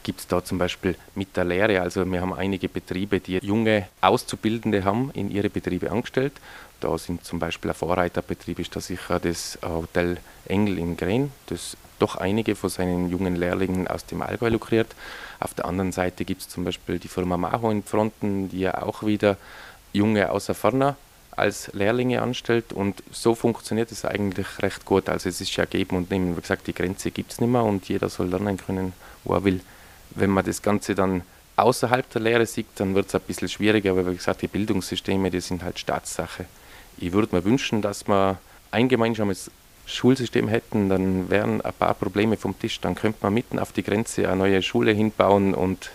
Äh, 0.00 0.04
Gibt 0.04 0.20
es 0.20 0.26
da 0.26 0.44
zum 0.44 0.58
Beispiel 0.58 0.96
mit 1.14 1.36
der 1.36 1.44
Lehre, 1.44 1.80
also 1.80 2.04
wir 2.04 2.20
haben 2.20 2.32
einige 2.32 2.68
Betriebe, 2.68 3.20
die 3.20 3.38
junge 3.38 3.86
Auszubildende 4.00 4.84
haben, 4.84 5.10
in 5.14 5.30
ihre 5.30 5.50
Betriebe 5.50 5.90
angestellt. 5.90 6.32
Da 6.80 6.96
sind 6.96 7.24
zum 7.24 7.38
Beispiel 7.38 7.70
ein 7.70 7.76
Vorreiterbetrieb, 7.76 8.58
ist 8.58 8.74
da 8.74 8.80
sicher 8.80 9.20
das 9.20 9.58
Hotel 9.62 10.18
Engel 10.46 10.78
in 10.78 10.96
Gren, 10.96 11.30
das 11.46 11.76
doch 11.98 12.16
einige 12.16 12.56
von 12.56 12.70
seinen 12.70 13.10
jungen 13.10 13.36
Lehrlingen 13.36 13.86
aus 13.86 14.06
dem 14.06 14.22
Allgäu 14.22 14.48
lukriert. 14.48 14.94
Auf 15.38 15.52
der 15.52 15.66
anderen 15.66 15.92
Seite 15.92 16.24
gibt 16.24 16.40
es 16.40 16.48
zum 16.48 16.64
Beispiel 16.64 16.98
die 16.98 17.08
Firma 17.08 17.36
Maho 17.36 17.70
in 17.70 17.82
Fronten, 17.82 18.48
die 18.48 18.60
ja 18.60 18.82
auch 18.82 19.02
wieder 19.02 19.36
junge 19.92 20.30
außer 20.30 20.54
Ferner 20.54 20.96
als 21.36 21.70
Lehrlinge 21.72 22.22
anstellt 22.22 22.72
und 22.72 23.02
so 23.12 23.34
funktioniert 23.34 23.92
es 23.92 24.04
eigentlich 24.04 24.46
recht 24.60 24.84
gut. 24.84 25.08
Also 25.08 25.28
es 25.28 25.40
ist 25.40 25.54
ja 25.56 25.64
geben 25.64 25.96
und 25.96 26.10
nehmen. 26.10 26.36
Wie 26.36 26.40
gesagt, 26.40 26.66
die 26.66 26.74
Grenze 26.74 27.10
gibt 27.10 27.32
es 27.32 27.40
nicht 27.40 27.50
mehr 27.50 27.62
und 27.62 27.88
jeder 27.88 28.08
soll 28.08 28.28
lernen 28.28 28.56
können, 28.56 28.92
wo 29.24 29.34
er 29.34 29.44
will. 29.44 29.60
Wenn 30.10 30.30
man 30.30 30.44
das 30.44 30.62
Ganze 30.62 30.94
dann 30.94 31.22
außerhalb 31.56 32.08
der 32.10 32.22
Lehre 32.22 32.46
sieht, 32.46 32.66
dann 32.76 32.94
wird 32.94 33.08
es 33.08 33.14
ein 33.14 33.20
bisschen 33.22 33.48
schwieriger, 33.48 33.92
aber 33.92 34.10
wie 34.10 34.16
gesagt, 34.16 34.42
die 34.42 34.48
Bildungssysteme, 34.48 35.30
die 35.30 35.40
sind 35.40 35.62
halt 35.62 35.78
Staatssache. 35.78 36.46
Ich 36.98 37.12
würde 37.12 37.34
mir 37.34 37.44
wünschen, 37.44 37.82
dass 37.82 38.08
wir 38.08 38.38
ein 38.70 38.88
gemeinsames 38.88 39.50
Schulsystem 39.86 40.48
hätten, 40.48 40.88
dann 40.88 41.28
wären 41.30 41.60
ein 41.60 41.72
paar 41.72 41.94
Probleme 41.94 42.36
vom 42.36 42.58
Tisch. 42.58 42.80
Dann 42.80 42.94
könnte 42.94 43.18
man 43.22 43.34
mitten 43.34 43.58
auf 43.58 43.72
die 43.72 43.82
Grenze 43.82 44.28
eine 44.28 44.36
neue 44.36 44.62
Schule 44.62 44.92
hinbauen 44.92 45.54
und 45.54 45.90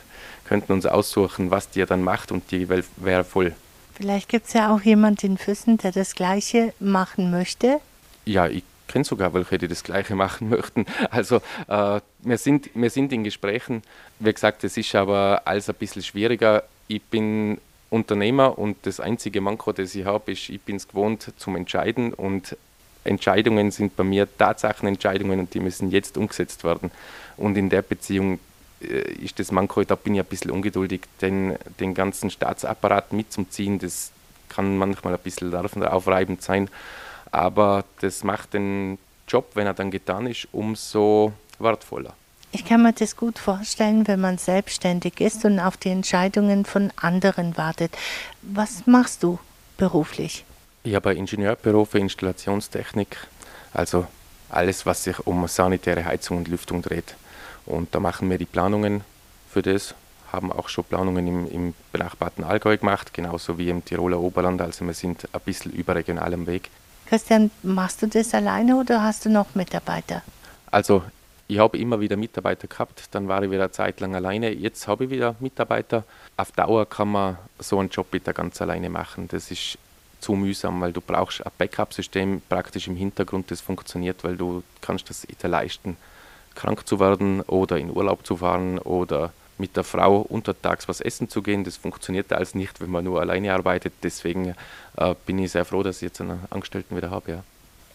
könnten 0.45 0.73
uns 0.73 0.85
aussuchen, 0.85 1.49
was 1.51 1.69
die 1.69 1.85
dann 1.85 2.03
macht 2.03 2.31
und 2.31 2.51
die 2.51 2.67
wäre 2.69 3.23
voll. 3.23 3.53
Vielleicht 3.95 4.27
gibt 4.27 4.47
es 4.47 4.53
ja 4.53 4.75
auch 4.75 4.81
jemanden 4.81 5.25
in 5.25 5.37
Füssen, 5.37 5.77
der 5.77 5.91
das 5.91 6.15
Gleiche 6.15 6.73
machen 6.79 7.31
möchte. 7.31 7.79
Ja, 8.25 8.47
ich 8.47 8.63
kenne 8.87 9.05
sogar 9.05 9.33
welche, 9.33 9.57
die 9.57 9.67
das 9.67 9.83
Gleiche 9.83 10.15
machen 10.15 10.49
möchten. 10.49 10.85
Also 11.09 11.37
äh, 11.67 11.99
wir, 12.19 12.37
sind, 12.37 12.69
wir 12.73 12.89
sind 12.89 13.11
in 13.13 13.23
Gesprächen. 13.23 13.81
Wie 14.19 14.33
gesagt, 14.33 14.63
es 14.63 14.77
ist 14.77 14.93
aber 14.95 15.41
alles 15.45 15.69
ein 15.69 15.75
bisschen 15.75 16.03
schwieriger. 16.03 16.63
Ich 16.87 17.01
bin 17.01 17.59
Unternehmer 17.89 18.57
und 18.57 18.77
das 18.83 18.99
einzige 18.99 19.41
Manko, 19.41 19.71
das 19.71 19.95
ich 19.95 20.05
habe, 20.05 20.31
ist, 20.31 20.49
ich 20.49 20.61
bin 20.61 20.75
es 20.75 20.87
gewohnt 20.87 21.31
zum 21.37 21.55
Entscheiden 21.55 22.13
und 22.13 22.57
Entscheidungen 23.03 23.71
sind 23.71 23.95
bei 23.95 24.03
mir 24.03 24.27
Tatsachenentscheidungen 24.37 25.39
und 25.39 25.53
die 25.53 25.59
müssen 25.59 25.91
jetzt 25.91 26.17
umgesetzt 26.17 26.63
werden. 26.63 26.91
Und 27.37 27.55
in 27.57 27.69
der 27.69 27.81
Beziehung 27.81 28.39
äh, 28.81 29.13
ist 29.13 29.39
das 29.39 29.51
Manko, 29.51 29.83
da 29.83 29.95
bin 29.95 30.15
ich 30.15 30.21
ein 30.21 30.25
bisschen 30.25 30.51
ungeduldig, 30.51 31.01
denn 31.21 31.55
den 31.79 31.93
ganzen 31.93 32.29
Staatsapparat 32.29 33.13
mitzuziehen, 33.13 33.79
das 33.79 34.11
kann 34.49 34.77
manchmal 34.77 35.13
ein 35.13 35.19
bisschen 35.19 35.53
aufreibend 35.53 36.41
sein, 36.41 36.69
aber 37.31 37.85
das 38.01 38.23
macht 38.23 38.53
den 38.53 38.97
Job, 39.27 39.51
wenn 39.55 39.67
er 39.67 39.73
dann 39.73 39.91
getan 39.91 40.27
ist, 40.27 40.47
umso 40.51 41.33
wertvoller. 41.59 42.13
Ich 42.51 42.63
kann 42.63 42.83
mir 42.83 42.93
das 42.93 43.17
gut 43.17 43.37
vorstellen, 43.37 44.07
wenn 44.07 44.21
man 44.21 44.37
selbstständig 44.37 45.19
ist 45.19 45.43
und 45.43 45.59
auf 45.59 45.75
die 45.75 45.89
Entscheidungen 45.89 46.63
von 46.63 46.91
anderen 46.95 47.57
wartet. 47.57 47.91
Was 48.41 48.87
machst 48.87 49.23
du 49.23 49.39
beruflich? 49.77 50.45
Ich 50.83 50.95
habe 50.95 51.13
Ingenieurberuf 51.15 51.89
für 51.89 51.99
Installationstechnik, 51.99 53.17
also 53.73 54.07
alles, 54.49 54.85
was 54.85 55.03
sich 55.03 55.19
um 55.27 55.47
sanitäre 55.47 56.05
Heizung 56.05 56.37
und 56.37 56.47
Lüftung 56.47 56.81
dreht. 56.81 57.15
Und 57.65 57.93
da 57.93 57.99
machen 57.99 58.29
wir 58.29 58.37
die 58.37 58.45
Planungen 58.45 59.01
für 59.51 59.61
das, 59.61 59.95
haben 60.31 60.51
auch 60.51 60.69
schon 60.69 60.83
Planungen 60.83 61.27
im, 61.27 61.51
im 61.51 61.73
benachbarten 61.91 62.43
Allgäu 62.43 62.77
gemacht, 62.77 63.13
genauso 63.13 63.57
wie 63.57 63.69
im 63.69 63.83
Tiroler 63.83 64.19
Oberland. 64.19 64.61
Also 64.61 64.85
wir 64.85 64.93
sind 64.93 65.27
ein 65.33 65.41
bisschen 65.41 65.71
überregional 65.71 66.33
am 66.33 66.47
Weg. 66.47 66.69
Christian, 67.07 67.51
machst 67.63 68.01
du 68.01 68.07
das 68.07 68.33
alleine 68.33 68.77
oder 68.77 69.03
hast 69.03 69.25
du 69.25 69.29
noch 69.29 69.53
Mitarbeiter? 69.55 70.23
Also 70.71 71.03
ich 71.47 71.59
habe 71.59 71.77
immer 71.77 71.99
wieder 71.99 72.17
Mitarbeiter 72.17 72.67
gehabt, 72.67 73.03
dann 73.11 73.27
war 73.27 73.43
ich 73.43 73.51
wieder 73.51 73.63
eine 73.63 73.71
Zeit 73.71 73.99
lang 73.99 74.15
alleine. 74.15 74.51
Jetzt 74.51 74.87
habe 74.87 75.05
ich 75.05 75.09
wieder 75.11 75.35
Mitarbeiter. 75.39 76.03
Auf 76.37 76.51
Dauer 76.51 76.89
kann 76.89 77.09
man 77.09 77.37
so 77.59 77.79
einen 77.79 77.89
Job 77.89 78.07
wieder 78.11 78.33
ganz 78.33 78.61
alleine 78.61 78.89
machen. 78.89 79.27
Das 79.27 79.51
ist 79.51 79.77
zu 80.19 80.33
mühsam, 80.33 80.81
weil 80.81 80.91
du 80.91 81.01
brauchst 81.01 81.45
ein 81.45 81.51
Backup-System 81.57 82.41
praktisch 82.49 82.87
im 82.87 82.95
Hintergrund, 82.95 83.51
das 83.51 83.61
funktioniert, 83.61 84.23
weil 84.23 84.37
du 84.37 84.63
kannst 84.81 85.09
das 85.09 85.27
nicht 85.27 85.43
leisten 85.43 85.97
krank 86.55 86.87
zu 86.87 86.99
werden 86.99 87.41
oder 87.41 87.77
in 87.77 87.95
Urlaub 87.95 88.25
zu 88.25 88.37
fahren 88.37 88.79
oder 88.79 89.31
mit 89.57 89.75
der 89.77 89.83
Frau 89.83 90.17
untertags 90.17 90.87
was 90.87 90.99
essen 90.99 91.29
zu 91.29 91.41
gehen. 91.41 91.63
Das 91.63 91.77
funktioniert 91.77 92.33
alles 92.33 92.55
nicht, 92.55 92.81
wenn 92.81 92.89
man 92.89 93.03
nur 93.03 93.21
alleine 93.21 93.53
arbeitet. 93.53 93.93
Deswegen 94.03 94.55
äh, 94.97 95.15
bin 95.25 95.39
ich 95.39 95.51
sehr 95.51 95.65
froh, 95.65 95.83
dass 95.83 95.97
ich 95.97 96.03
jetzt 96.03 96.21
einen 96.21 96.39
Angestellten 96.49 96.95
wieder 96.95 97.09
habe. 97.09 97.31
Ja. 97.31 97.43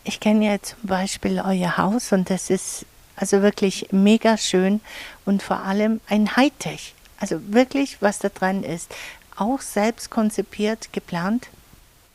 Ich 0.04 0.20
kenne 0.20 0.46
ja 0.46 0.62
zum 0.62 0.78
Beispiel 0.82 1.42
euer 1.44 1.76
Haus 1.76 2.12
und 2.12 2.30
das 2.30 2.50
ist 2.50 2.86
also 3.16 3.42
wirklich 3.42 3.88
mega 3.90 4.36
schön 4.38 4.80
und 5.26 5.42
vor 5.42 5.58
allem 5.60 6.00
ein 6.08 6.36
Hightech. 6.36 6.94
Also 7.18 7.40
wirklich, 7.52 8.00
was 8.00 8.18
da 8.18 8.30
dran 8.30 8.64
ist. 8.64 8.94
Auch 9.36 9.60
selbst 9.60 10.10
konzipiert, 10.10 10.92
geplant? 10.92 11.48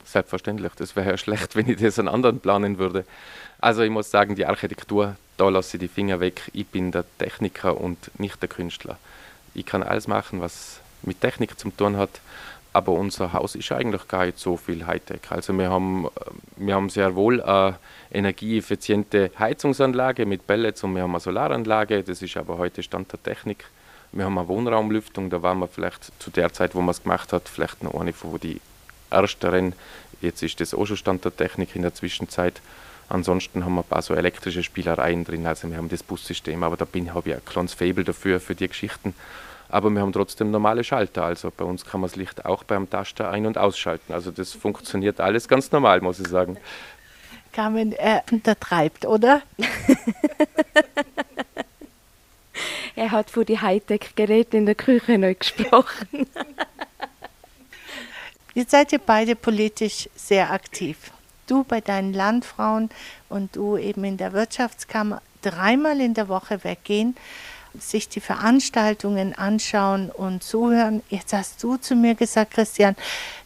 Selbstverständlich. 0.03 0.73
Das 0.77 0.95
wäre 0.95 1.11
ja 1.11 1.17
schlecht, 1.17 1.55
wenn 1.55 1.69
ich 1.69 1.77
das 1.77 1.99
an 1.99 2.07
anderen 2.07 2.39
planen 2.39 2.79
würde. 2.79 3.05
Also 3.59 3.83
ich 3.83 3.91
muss 3.91 4.11
sagen, 4.11 4.35
die 4.35 4.45
Architektur, 4.45 5.15
da 5.37 5.49
lasse 5.49 5.77
ich 5.77 5.81
die 5.81 5.87
Finger 5.87 6.19
weg. 6.19 6.49
Ich 6.53 6.67
bin 6.67 6.91
der 6.91 7.05
Techniker 7.19 7.79
und 7.79 7.97
nicht 8.19 8.41
der 8.41 8.49
Künstler. 8.49 8.97
Ich 9.53 9.65
kann 9.65 9.83
alles 9.83 10.07
machen, 10.07 10.41
was 10.41 10.79
mit 11.03 11.21
Technik 11.21 11.57
zu 11.59 11.69
tun 11.69 11.97
hat, 11.97 12.21
aber 12.75 12.91
unser 12.91 13.31
Haus 13.31 13.55
ist 13.55 13.71
eigentlich 13.71 14.05
gar 14.09 14.25
nicht 14.25 14.37
so 14.37 14.57
viel 14.57 14.85
Hightech. 14.85 15.21
Also 15.29 15.57
wir 15.57 15.69
haben, 15.69 16.09
wir 16.57 16.75
haben 16.75 16.89
sehr 16.89 17.15
wohl 17.15 17.41
eine 17.41 17.77
energieeffiziente 18.11 19.31
Heizungsanlage 19.39 20.25
mit 20.25 20.45
Pellets 20.45 20.83
und 20.83 20.93
wir 20.93 21.03
haben 21.03 21.11
eine 21.11 21.21
Solaranlage, 21.21 22.03
das 22.03 22.21
ist 22.21 22.35
aber 22.35 22.57
heute 22.57 22.83
Stand 22.83 23.13
der 23.13 23.23
Technik. 23.23 23.63
Wir 24.11 24.25
haben 24.25 24.37
eine 24.37 24.49
Wohnraumlüftung, 24.49 25.29
da 25.29 25.41
waren 25.41 25.59
wir 25.59 25.69
vielleicht 25.69 26.11
zu 26.21 26.29
der 26.31 26.51
Zeit, 26.51 26.75
wo 26.75 26.81
man 26.81 26.89
es 26.89 27.03
gemacht 27.03 27.31
hat, 27.31 27.47
vielleicht 27.47 27.81
noch 27.81 27.93
eine 27.93 28.11
von 28.11 28.37
den 28.41 28.59
ersteren. 29.09 29.71
Jetzt 30.19 30.43
ist 30.43 30.59
das 30.59 30.73
auch 30.73 30.85
schon 30.85 30.97
Stand 30.97 31.23
der 31.23 31.33
Technik 31.33 31.77
in 31.77 31.81
der 31.81 31.93
Zwischenzeit. 31.93 32.61
Ansonsten 33.07 33.63
haben 33.63 33.75
wir 33.75 33.83
ein 33.83 33.87
paar 33.87 34.01
so 34.01 34.15
elektrische 34.15 34.63
Spielereien 34.63 35.23
drin, 35.23 35.47
also 35.47 35.69
wir 35.69 35.77
haben 35.77 35.87
das 35.87 36.03
Bussystem, 36.03 36.61
aber 36.61 36.75
da 36.75 36.83
bin, 36.83 37.13
habe 37.13 37.29
ich 37.29 37.35
ein 37.35 37.45
kleines 37.45 37.73
Fable 37.73 38.03
dafür, 38.03 38.41
für 38.41 38.53
die 38.53 38.67
Geschichten. 38.67 39.15
Aber 39.75 39.89
wir 39.89 39.99
haben 39.99 40.13
trotzdem 40.13 40.51
normale 40.51 40.85
Schalter, 40.85 41.25
also 41.25 41.51
bei 41.51 41.65
uns 41.65 41.83
kann 41.83 41.99
man 41.99 42.09
das 42.09 42.15
Licht 42.15 42.45
auch 42.45 42.63
beim 42.63 42.89
Taster 42.89 43.29
ein- 43.29 43.45
und 43.45 43.57
ausschalten. 43.57 44.13
Also 44.13 44.31
das 44.31 44.53
funktioniert 44.53 45.19
alles 45.19 45.49
ganz 45.49 45.69
normal, 45.69 45.99
muss 45.99 46.17
ich 46.17 46.29
sagen. 46.29 46.55
Carmen, 47.51 47.91
er 47.91 48.23
untertreibt, 48.31 49.05
oder? 49.05 49.41
er 52.95 53.11
hat 53.11 53.29
vor 53.29 53.43
die 53.43 53.59
Hightech-Geräte 53.59 54.55
in 54.55 54.65
der 54.65 54.75
Küche 54.75 55.17
neu 55.17 55.35
gesprochen. 55.35 56.07
Jetzt 58.53 58.71
seid 58.71 58.93
ihr 58.93 58.99
beide 58.99 59.35
politisch 59.35 60.07
sehr 60.15 60.53
aktiv 60.53 61.11
du 61.47 61.63
bei 61.63 61.81
deinen 61.81 62.13
Landfrauen 62.13 62.89
und 63.29 63.55
du 63.55 63.77
eben 63.77 64.03
in 64.03 64.17
der 64.17 64.33
Wirtschaftskammer 64.33 65.21
dreimal 65.41 66.01
in 66.01 66.13
der 66.13 66.27
Woche 66.27 66.63
weggehen, 66.63 67.15
sich 67.79 68.09
die 68.09 68.19
Veranstaltungen 68.19 69.33
anschauen 69.33 70.09
und 70.09 70.43
zuhören. 70.43 71.03
Jetzt 71.09 71.33
hast 71.33 71.63
du 71.63 71.77
zu 71.77 71.95
mir 71.95 72.15
gesagt, 72.15 72.51
Christian, 72.51 72.95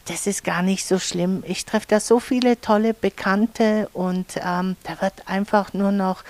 das 0.06 0.28
ist 0.28 0.44
gar 0.44 0.62
nicht 0.62 0.86
so 0.86 1.00
schlimm. 1.00 1.44
Ich 1.48 1.65
treffe 1.65 1.88
da 1.88 2.00
so 2.00 2.20
viele 2.20 2.60
tolle 2.60 2.94
Bekannte 2.94 3.89
und 3.94 4.26
ähm, 4.44 4.76
da 4.84 5.02
wird 5.02 5.28
einfach 5.28 5.74
nur 5.74 5.92
noch 5.92 6.24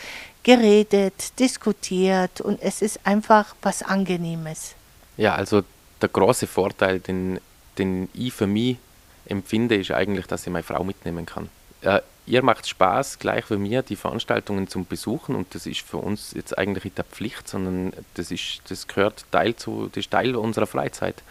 geredet, 0.43 1.39
diskutiert 1.39 2.41
und 2.41 2.61
es 2.61 2.81
ist 2.81 2.99
einfach 3.05 3.55
was 3.61 3.83
Angenehmes. 3.83 4.73
Ja, 5.17 5.35
also 5.35 5.63
der 6.01 6.09
große 6.09 6.47
Vorteil, 6.47 6.99
den, 6.99 7.39
den 7.77 8.09
ich 8.13 8.33
für 8.33 8.47
mich 8.47 8.77
empfinde, 9.25 9.75
ist 9.75 9.91
eigentlich, 9.91 10.27
dass 10.27 10.45
ich 10.45 10.51
meine 10.51 10.63
Frau 10.63 10.83
mitnehmen 10.83 11.25
kann. 11.25 11.49
Äh, 11.81 12.01
ihr 12.29 12.43
macht 12.43 12.67
Spaß, 12.67 13.17
gleich 13.17 13.49
wie 13.49 13.57
mir, 13.57 13.81
die 13.81 13.95
Veranstaltungen 13.95 14.67
zum 14.67 14.85
Besuchen 14.85 15.35
und 15.35 15.55
das 15.55 15.65
ist 15.65 15.81
für 15.81 15.97
uns 15.97 16.33
jetzt 16.33 16.57
eigentlich 16.57 16.83
nicht 16.83 16.97
der 16.97 17.05
Pflicht, 17.05 17.47
sondern 17.47 17.91
das, 18.13 18.29
ist, 18.29 18.61
das 18.69 18.87
gehört 18.87 19.25
Teil 19.31 19.55
zu, 19.55 19.87
das 19.87 20.05
ist 20.05 20.11
Teil 20.11 20.35
unserer 20.35 20.67
Freizeit. 20.67 21.23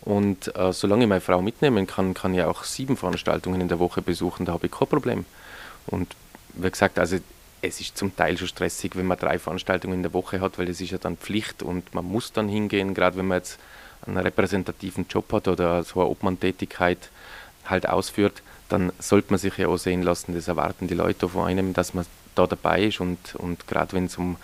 Und 0.00 0.56
äh, 0.56 0.72
solange 0.72 1.04
ich 1.04 1.08
meine 1.08 1.20
Frau 1.20 1.42
mitnehmen 1.42 1.86
kann, 1.86 2.14
kann 2.14 2.34
ich 2.34 2.42
auch 2.42 2.64
sieben 2.64 2.96
Veranstaltungen 2.96 3.60
in 3.60 3.68
der 3.68 3.78
Woche 3.78 4.00
besuchen, 4.00 4.46
da 4.46 4.54
habe 4.54 4.66
ich 4.66 4.72
kein 4.72 4.88
Problem. 4.88 5.26
Und 5.86 6.16
wie 6.54 6.70
gesagt, 6.70 6.98
also 6.98 7.18
es 7.60 7.80
ist 7.80 7.98
zum 7.98 8.16
Teil 8.16 8.38
schon 8.38 8.48
stressig, 8.48 8.96
wenn 8.96 9.06
man 9.06 9.18
drei 9.18 9.38
Veranstaltungen 9.38 9.94
in 9.94 10.02
der 10.02 10.14
Woche 10.14 10.40
hat, 10.40 10.58
weil 10.58 10.70
es 10.70 10.80
ist 10.80 10.90
ja 10.90 10.98
dann 10.98 11.18
Pflicht 11.18 11.62
und 11.62 11.94
man 11.94 12.06
muss 12.06 12.32
dann 12.32 12.48
hingehen, 12.48 12.94
gerade 12.94 13.16
wenn 13.18 13.26
man 13.26 13.38
jetzt 13.38 13.58
einen 14.06 14.16
repräsentativen 14.16 15.06
Job 15.08 15.30
hat 15.32 15.48
oder 15.48 15.82
so 15.82 16.00
eine 16.00 16.08
Obmann-Tätigkeit 16.08 17.10
halt 17.66 17.88
ausführt, 17.88 18.42
dann 18.68 18.92
sollte 18.98 19.30
man 19.30 19.38
sich 19.38 19.56
ja 19.58 19.68
auch 19.68 19.76
sehen 19.76 20.02
lassen, 20.02 20.34
das 20.34 20.48
erwarten 20.48 20.88
die 20.88 20.94
Leute 20.94 21.28
von 21.28 21.46
einem, 21.46 21.72
dass 21.72 21.94
man 21.94 22.06
da 22.34 22.46
dabei 22.46 22.84
ist 22.84 23.00
und, 23.00 23.34
und 23.36 23.66
gerade 23.66 23.92
wenn 23.92 24.06
es 24.06 24.18
um 24.18 24.36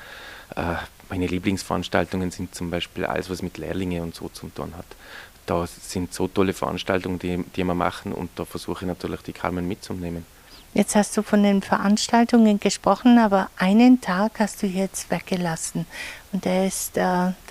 äh, 0.57 0.75
meine 1.09 1.27
Lieblingsveranstaltungen 1.27 2.31
sind 2.31 2.55
zum 2.55 2.71
Beispiel 2.71 3.05
alles, 3.05 3.29
was 3.29 3.43
mit 3.43 3.59
Lehrlinge 3.59 4.03
und 4.03 4.15
so 4.15 4.29
zu 4.29 4.49
tun 4.49 4.73
hat. 4.77 4.87
Da 5.47 5.67
sind 5.67 6.15
so 6.15 6.29
tolle 6.29 6.53
Veranstaltungen, 6.53 7.19
die, 7.19 7.45
die 7.57 7.65
wir 7.65 7.75
machen 7.75 8.13
und 8.13 8.31
da 8.37 8.45
versuche 8.45 8.85
ich 8.85 8.89
natürlich 8.89 9.21
die 9.23 9.33
Carmen 9.33 9.67
mitzunehmen. 9.69 10.25
Jetzt 10.75 10.95
hast 10.95 11.15
du 11.19 11.23
von 11.23 11.43
den 11.43 11.61
Veranstaltungen 11.61 12.59
gesprochen, 12.59 13.19
aber 13.19 13.51
einen 13.59 14.01
Tag 14.01 14.41
hast 14.41 14.63
du 14.63 14.67
jetzt 14.67 15.11
weggelassen. 15.11 15.85
Und 16.33 16.47
der 16.47 16.67
ist, 16.67 16.97
äh, 16.97 17.01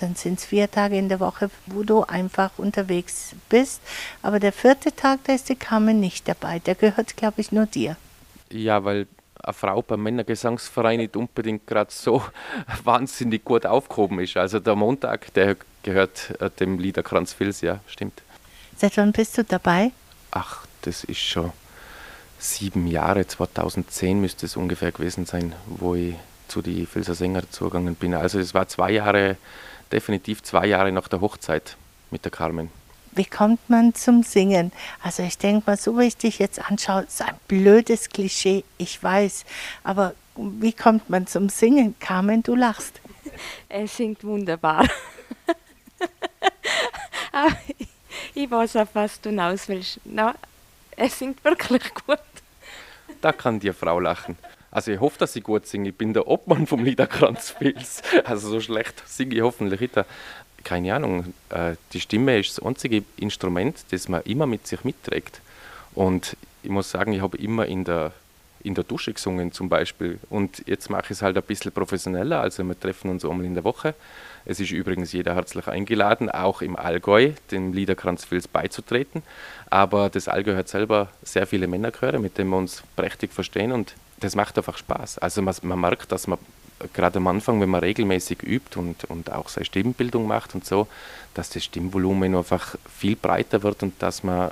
dann 0.00 0.16
sind 0.16 0.40
es 0.40 0.44
vier 0.44 0.68
Tage 0.68 0.98
in 0.98 1.08
der 1.08 1.20
Woche, 1.20 1.48
wo 1.66 1.84
du 1.84 2.02
einfach 2.02 2.50
unterwegs 2.56 3.36
bist. 3.48 3.80
Aber 4.22 4.40
der 4.40 4.52
vierte 4.52 4.94
Tag, 4.94 5.20
da 5.22 5.34
ist 5.34 5.48
die 5.48 5.54
Carmen 5.54 6.00
nicht 6.00 6.26
dabei. 6.26 6.58
Der 6.58 6.74
gehört, 6.74 7.16
glaube 7.16 7.40
ich, 7.40 7.52
nur 7.52 7.66
dir. 7.66 7.96
Ja, 8.50 8.82
weil 8.82 9.06
eine 9.40 9.52
Frau 9.52 9.82
beim 9.82 10.02
Männergesangsverein 10.02 10.98
nicht 10.98 11.16
unbedingt 11.16 11.64
gerade 11.68 11.92
so 11.92 12.24
wahnsinnig 12.82 13.44
gut 13.44 13.66
aufgehoben 13.66 14.18
ist. 14.18 14.36
Also 14.36 14.58
der 14.58 14.74
Montag, 14.74 15.32
der 15.34 15.56
gehört 15.84 16.34
äh, 16.40 16.50
dem 16.50 16.80
Liederkranz 16.80 17.34
Fils, 17.34 17.60
ja, 17.60 17.78
stimmt. 17.86 18.20
Seit 18.76 18.96
wann 18.96 19.12
bist 19.12 19.38
du 19.38 19.44
dabei? 19.44 19.92
Ach, 20.32 20.66
das 20.80 21.04
ist 21.04 21.20
schon 21.20 21.52
sieben 22.42 22.86
Jahre, 22.86 23.26
2010 23.26 24.20
müsste 24.20 24.46
es 24.46 24.56
ungefähr 24.56 24.92
gewesen 24.92 25.26
sein, 25.26 25.54
wo 25.66 25.94
ich 25.94 26.14
zu 26.48 26.60
die 26.60 26.86
Filzer 26.86 27.14
Sänger 27.14 27.48
zugegangen 27.50 27.94
bin. 27.94 28.14
Also 28.14 28.38
es 28.38 28.52
war 28.52 28.68
zwei 28.68 28.90
Jahre, 28.90 29.36
definitiv 29.90 30.42
zwei 30.42 30.66
Jahre 30.66 30.92
nach 30.92 31.08
der 31.08 31.20
Hochzeit 31.20 31.76
mit 32.10 32.24
der 32.24 32.32
Carmen. 32.32 32.70
Wie 33.12 33.24
kommt 33.24 33.60
man 33.68 33.94
zum 33.94 34.22
Singen? 34.22 34.72
Also 35.02 35.22
ich 35.22 35.38
denke 35.38 35.70
mal, 35.70 35.76
so 35.76 35.98
wie 35.98 36.06
ich 36.06 36.16
dich 36.16 36.38
jetzt 36.38 36.58
anschaue, 36.58 37.02
ist 37.02 37.22
ein 37.22 37.34
blödes 37.46 38.08
Klischee, 38.08 38.64
ich 38.78 39.02
weiß. 39.02 39.44
Aber 39.84 40.14
wie 40.36 40.72
kommt 40.72 41.10
man 41.10 41.26
zum 41.26 41.48
Singen? 41.48 41.94
Carmen, 42.00 42.42
du 42.42 42.54
lachst. 42.54 43.00
Er 43.68 43.86
singt 43.86 44.24
wunderbar. 44.24 44.86
ich 48.34 48.50
weiß 48.50 48.76
auf 48.76 48.88
was 48.94 49.20
du 49.20 49.30
hinaus 49.30 49.68
willst. 49.68 50.00
No, 50.04 50.32
er 50.96 51.08
singt 51.08 51.42
wirklich 51.44 51.82
gut. 51.94 52.18
Da 53.22 53.32
kann 53.32 53.60
die 53.60 53.72
Frau 53.72 54.00
lachen. 54.00 54.36
Also 54.70 54.90
ich 54.90 55.00
hoffe, 55.00 55.18
dass 55.18 55.36
ich 55.36 55.44
gut 55.44 55.66
singe. 55.66 55.90
Ich 55.90 55.96
bin 55.96 56.12
der 56.12 56.26
Obmann 56.26 56.66
vom 56.66 56.84
Liederkranzfilz. 56.84 58.02
Also 58.24 58.50
so 58.50 58.60
schlecht 58.60 59.02
singe 59.08 59.36
ich 59.36 59.42
hoffentlich 59.42 59.80
nicht. 59.80 59.94
Keine 60.64 60.94
Ahnung. 60.94 61.32
Äh, 61.48 61.76
die 61.92 62.00
Stimme 62.00 62.38
ist 62.38 62.58
das 62.58 62.64
einzige 62.64 63.04
Instrument, 63.16 63.84
das 63.90 64.08
man 64.08 64.22
immer 64.22 64.46
mit 64.46 64.66
sich 64.66 64.84
mitträgt. 64.84 65.40
Und 65.94 66.36
ich 66.62 66.70
muss 66.70 66.90
sagen, 66.90 67.12
ich 67.12 67.20
habe 67.20 67.36
immer 67.36 67.66
in 67.66 67.84
der, 67.84 68.12
in 68.64 68.74
der 68.74 68.84
Dusche 68.84 69.12
gesungen 69.12 69.52
zum 69.52 69.68
Beispiel. 69.68 70.18
Und 70.30 70.62
jetzt 70.66 70.90
mache 70.90 71.04
ich 71.06 71.10
es 71.12 71.22
halt 71.22 71.36
ein 71.36 71.42
bisschen 71.42 71.72
professioneller. 71.72 72.40
Also 72.40 72.62
wir 72.64 72.78
treffen 72.78 73.10
uns 73.10 73.24
einmal 73.24 73.44
in 73.44 73.54
der 73.54 73.64
Woche. 73.64 73.94
Es 74.44 74.60
ist 74.60 74.70
übrigens 74.70 75.12
jeder 75.12 75.34
herzlich 75.34 75.68
eingeladen, 75.68 76.30
auch 76.30 76.62
im 76.62 76.76
Allgäu 76.76 77.32
dem 77.50 77.72
Liederkranzfilz 77.72 78.48
beizutreten. 78.48 79.22
Aber 79.70 80.10
das 80.10 80.28
Allgäu 80.28 80.56
hat 80.56 80.68
selber 80.68 81.08
sehr 81.22 81.46
viele 81.46 81.66
Männerchöre, 81.66 82.18
mit 82.18 82.38
denen 82.38 82.50
wir 82.50 82.56
uns 82.56 82.82
prächtig 82.96 83.32
verstehen 83.32 83.72
und 83.72 83.94
das 84.20 84.36
macht 84.36 84.56
einfach 84.56 84.78
Spaß. 84.78 85.18
Also 85.18 85.42
man, 85.42 85.54
man 85.62 85.80
merkt, 85.80 86.12
dass 86.12 86.26
man 86.26 86.38
gerade 86.92 87.18
am 87.18 87.26
Anfang, 87.26 87.60
wenn 87.60 87.68
man 87.68 87.80
regelmäßig 87.80 88.42
übt 88.42 88.78
und, 88.78 89.04
und 89.04 89.30
auch 89.32 89.48
seine 89.48 89.64
Stimmbildung 89.64 90.26
macht 90.26 90.54
und 90.54 90.64
so, 90.64 90.88
dass 91.34 91.50
das 91.50 91.64
Stimmvolumen 91.64 92.34
einfach 92.34 92.76
viel 92.92 93.16
breiter 93.16 93.62
wird 93.62 93.82
und 93.82 94.00
dass 94.00 94.22
man, 94.22 94.50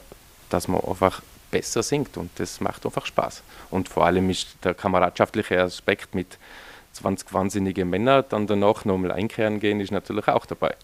dass 0.49 0.69
man 0.69 0.81
einfach 0.83 1.23
besser 1.51 1.83
singt 1.83 2.17
und 2.17 2.31
das 2.37 2.61
macht 2.61 2.87
einfach 2.87 3.07
Spaß. 3.07 3.43
Und 3.71 3.89
vor 3.89 4.07
allem 4.07 4.31
ist 4.31 4.57
der 4.65 4.75
kameradschaftliche 4.75 5.61
Aspekt 5.61 6.15
mit 6.15 6.39
20 6.93 7.33
wahnsinnige 7.33 7.85
Männer 7.85 8.23
dann 8.23 8.47
danach 8.47 8.85
nochmal 8.85 9.13
einkehren 9.13 9.61
gehen, 9.61 9.81
ist 9.81 9.93
natürlich 9.93 10.29
auch 10.29 10.47
dabei. 10.47 10.75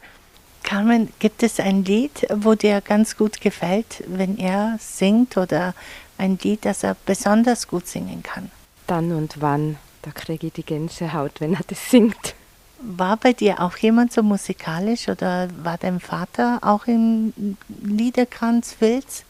Carmen, 0.62 1.12
gibt 1.20 1.42
es 1.42 1.60
ein 1.60 1.84
Lied, 1.84 2.26
wo 2.34 2.54
dir 2.54 2.80
ganz 2.80 3.16
gut 3.16 3.40
gefällt, 3.40 4.02
wenn 4.08 4.36
er 4.36 4.76
singt 4.80 5.36
oder 5.36 5.74
ein 6.18 6.38
Lied, 6.42 6.64
das 6.64 6.82
er 6.82 6.96
besonders 7.06 7.68
gut 7.68 7.86
singen 7.86 8.22
kann? 8.22 8.50
Dann 8.88 9.12
und 9.12 9.40
wann, 9.40 9.76
da 10.02 10.10
kriege 10.10 10.48
ich 10.48 10.52
die 10.54 10.64
Gänsehaut, 10.64 11.40
wenn 11.40 11.54
er 11.54 11.60
das 11.68 11.90
singt. 11.90 12.34
War 12.80 13.16
bei 13.16 13.32
dir 13.32 13.60
auch 13.60 13.76
jemand 13.76 14.12
so 14.12 14.22
musikalisch 14.22 15.08
oder 15.08 15.48
war 15.62 15.78
dein 15.78 16.00
Vater 16.00 16.58
auch 16.62 16.86
im 16.86 17.56
Liederkranz 17.82 18.72
Filz? 18.72 19.25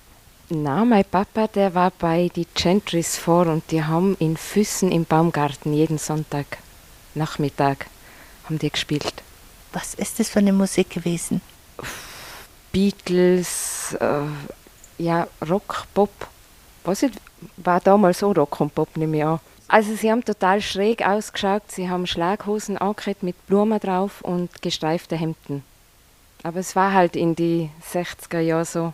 Na, 0.49 0.85
mein 0.85 1.05
Papa, 1.05 1.49
der 1.49 1.75
war 1.75 1.91
bei 1.91 2.31
die 2.37 2.47
Gentrys 2.55 3.17
vor 3.17 3.49
und 3.49 3.69
die 3.73 3.83
haben 3.83 4.17
in 4.21 4.37
Füssen 4.37 4.93
im 4.93 5.05
Baumgarten 5.05 5.73
jeden 5.73 5.99
Sonntag 5.99 6.59
Nachmittag 7.17 7.87
haben 8.45 8.61
die 8.61 8.71
gespielt. 8.71 9.25
Was 9.73 9.95
ist 9.95 10.21
das 10.21 10.29
für 10.29 10.39
eine 10.39 10.53
Musik 10.53 10.91
gewesen? 10.91 11.41
Beatles, 12.71 13.97
äh, 13.99 15.03
ja, 15.03 15.27
Rock, 15.49 15.85
Pop. 15.95 16.11
Was 16.85 17.03
ich, 17.03 17.11
war 17.57 17.81
damals 17.81 18.21
so 18.21 18.31
Rock 18.31 18.61
und 18.61 18.73
Pop, 18.73 18.97
nehme 18.97 19.17
ich 19.17 19.25
an. 19.25 19.41
Also 19.67 19.97
sie 19.97 20.13
haben 20.13 20.25
total 20.25 20.61
schräg 20.61 21.05
ausgeschaut. 21.05 21.63
Sie 21.67 21.91
haben 21.91 22.07
Schlaghosen 22.07 22.79
angekriegt 22.79 23.25
mit 23.25 23.47
Blumen 23.49 23.81
drauf 23.81 24.21
und 24.23 24.63
gestreifte 24.63 25.17
Hemden. 25.17 25.65
Aber 26.45 26.61
es 26.61 26.77
war 26.77 26.93
halt 26.93 27.17
in 27.17 27.35
die 27.35 27.71
60er 27.93 28.39
Jahre 28.39 28.65
so. 28.65 28.93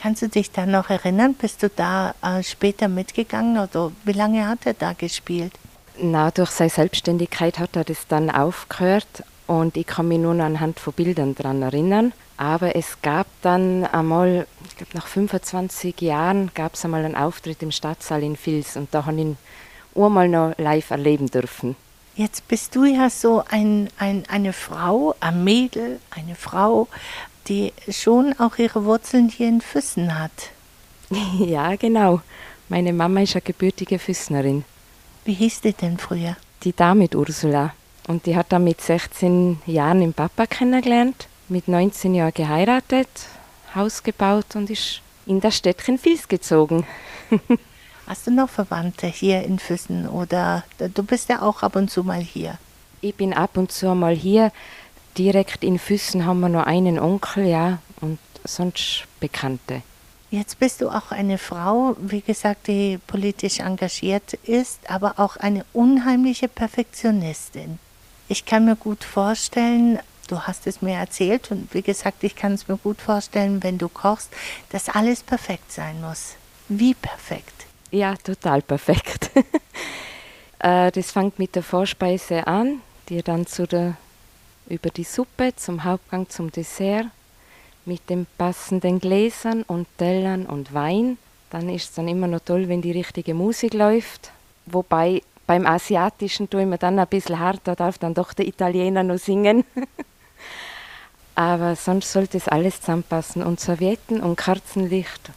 Kannst 0.00 0.22
du 0.22 0.28
dich 0.28 0.52
da 0.52 0.64
noch 0.64 0.90
erinnern? 0.90 1.34
Bist 1.34 1.62
du 1.62 1.68
da 1.68 2.14
äh, 2.22 2.42
später 2.44 2.86
mitgegangen 2.86 3.58
oder 3.58 3.90
wie 4.04 4.12
lange 4.12 4.46
hat 4.46 4.64
er 4.64 4.74
da 4.74 4.92
gespielt? 4.92 5.52
Na, 6.00 6.30
durch 6.30 6.50
seine 6.50 6.70
Selbstständigkeit 6.70 7.58
hat 7.58 7.74
er 7.74 7.82
das 7.82 8.06
dann 8.06 8.30
aufgehört 8.30 9.24
und 9.48 9.76
ich 9.76 9.86
kann 9.86 10.06
mich 10.06 10.20
nur 10.20 10.40
anhand 10.40 10.78
von 10.78 10.92
Bildern 10.92 11.34
daran 11.34 11.62
erinnern. 11.62 12.12
Aber 12.36 12.76
es 12.76 13.02
gab 13.02 13.26
dann 13.42 13.84
einmal, 13.86 14.46
ich 14.68 14.76
glaube 14.76 14.92
nach 14.94 15.08
25 15.08 16.00
Jahren, 16.00 16.52
gab 16.54 16.74
es 16.74 16.84
einmal 16.84 17.04
einen 17.04 17.16
Auftritt 17.16 17.60
im 17.64 17.72
Stadtsaal 17.72 18.22
in 18.22 18.38
Vils 18.40 18.76
und 18.76 18.94
da 18.94 19.06
habe 19.06 19.16
ich 19.16 19.22
ihn 19.22 19.36
einmal 19.96 20.28
noch 20.28 20.54
live 20.58 20.90
erleben 20.90 21.26
dürfen. 21.28 21.74
Jetzt 22.14 22.48
bist 22.48 22.74
du 22.74 22.84
ja 22.84 23.10
so 23.10 23.44
ein, 23.48 23.88
ein, 23.98 24.24
eine 24.28 24.52
Frau, 24.52 25.14
ein 25.20 25.44
Mädel, 25.44 26.00
eine 26.10 26.34
Frau, 26.34 26.88
die 27.48 27.72
schon 27.90 28.38
auch 28.38 28.58
ihre 28.58 28.84
Wurzeln 28.84 29.28
hier 29.28 29.48
in 29.48 29.60
Füssen 29.60 30.18
hat. 30.18 30.50
ja, 31.38 31.74
genau. 31.76 32.20
Meine 32.68 32.92
Mama 32.92 33.22
ist 33.22 33.34
eine 33.34 33.42
gebürtige 33.42 33.98
Füssnerin. 33.98 34.64
Wie 35.24 35.34
hieß 35.34 35.62
die 35.62 35.72
denn 35.72 35.98
früher? 35.98 36.36
Die 36.62 36.74
Damit 36.74 37.14
Ursula. 37.14 37.74
Und 38.06 38.26
die 38.26 38.36
hat 38.36 38.52
dann 38.52 38.64
mit 38.64 38.80
16 38.80 39.60
Jahren 39.66 40.00
den 40.00 40.14
Papa 40.14 40.46
kennengelernt, 40.46 41.28
mit 41.48 41.68
19 41.68 42.14
Jahren 42.14 42.32
geheiratet, 42.32 43.08
Haus 43.74 44.02
gebaut 44.02 44.54
und 44.54 44.70
ist 44.70 45.02
in 45.26 45.40
das 45.40 45.56
Städtchen 45.56 46.02
Vils 46.02 46.26
gezogen. 46.26 46.86
Hast 48.06 48.26
du 48.26 48.30
noch 48.30 48.48
Verwandte 48.48 49.06
hier 49.06 49.42
in 49.42 49.58
Füssen 49.58 50.08
oder 50.08 50.64
du 50.78 51.02
bist 51.02 51.28
ja 51.28 51.42
auch 51.42 51.62
ab 51.62 51.76
und 51.76 51.90
zu 51.90 52.02
mal 52.02 52.22
hier? 52.22 52.56
Ich 53.02 53.14
bin 53.14 53.34
ab 53.34 53.56
und 53.58 53.70
zu 53.70 53.94
mal 53.94 54.14
hier. 54.14 54.50
Direkt 55.16 55.64
in 55.64 55.78
Füssen 55.78 56.26
haben 56.26 56.40
wir 56.40 56.48
nur 56.48 56.66
einen 56.66 56.98
Onkel, 56.98 57.46
ja, 57.46 57.78
und 58.00 58.18
sonst 58.44 59.04
Bekannte. 59.20 59.82
Jetzt 60.30 60.58
bist 60.58 60.82
du 60.82 60.90
auch 60.90 61.10
eine 61.10 61.38
Frau, 61.38 61.96
wie 61.98 62.20
gesagt, 62.20 62.66
die 62.66 62.98
politisch 63.06 63.60
engagiert 63.60 64.34
ist, 64.44 64.78
aber 64.88 65.14
auch 65.18 65.36
eine 65.36 65.64
unheimliche 65.72 66.48
Perfektionistin. 66.48 67.78
Ich 68.28 68.44
kann 68.44 68.66
mir 68.66 68.76
gut 68.76 69.04
vorstellen, 69.04 69.98
du 70.28 70.40
hast 70.40 70.66
es 70.66 70.82
mir 70.82 70.96
erzählt 70.96 71.50
und 71.50 71.72
wie 71.72 71.80
gesagt, 71.80 72.22
ich 72.24 72.36
kann 72.36 72.52
es 72.52 72.68
mir 72.68 72.76
gut 72.76 73.00
vorstellen, 73.00 73.62
wenn 73.62 73.78
du 73.78 73.88
kochst, 73.88 74.30
dass 74.68 74.90
alles 74.90 75.22
perfekt 75.22 75.72
sein 75.72 76.00
muss. 76.02 76.34
Wie 76.68 76.92
perfekt? 76.92 77.66
Ja, 77.90 78.14
total 78.16 78.62
perfekt. 78.62 79.30
Äh, 80.60 80.90
das 80.90 81.12
fängt 81.12 81.38
mit 81.38 81.54
der 81.54 81.62
Vorspeise 81.62 82.48
an, 82.48 82.80
die 83.08 83.22
dann 83.22 83.46
zu 83.46 83.64
der, 83.68 83.96
über 84.68 84.90
die 84.90 85.04
Suppe 85.04 85.54
zum 85.56 85.84
Hauptgang 85.84 86.28
zum 86.28 86.52
Dessert 86.52 87.06
mit 87.84 88.08
den 88.10 88.26
passenden 88.36 89.00
Gläsern 89.00 89.62
und 89.62 89.86
Tellern 89.96 90.46
und 90.46 90.74
Wein. 90.74 91.18
Dann 91.50 91.68
ist 91.70 91.84
es 91.84 91.94
dann 91.94 92.08
immer 92.08 92.26
noch 92.26 92.40
toll, 92.40 92.68
wenn 92.68 92.82
die 92.82 92.92
richtige 92.92 93.34
Musik 93.34 93.72
läuft. 93.72 94.30
Wobei 94.66 95.22
beim 95.46 95.66
Asiatischen 95.66 96.50
tue 96.50 96.62
ich 96.62 96.66
mir 96.66 96.76
dann 96.76 96.98
ein 96.98 97.06
bisschen 97.06 97.38
hart, 97.38 97.60
da 97.64 97.74
darf 97.74 97.96
dann 97.96 98.12
doch 98.12 98.34
der 98.34 98.46
Italiener 98.46 99.02
noch 99.02 99.18
singen. 99.18 99.64
Aber 101.34 101.74
sonst 101.74 102.12
sollte 102.12 102.36
es 102.36 102.48
alles 102.48 102.80
zusammenpassen 102.80 103.42
und 103.42 103.58
Servietten 103.58 104.20
und 104.20 104.36
Kerzenlicht. 104.36 105.30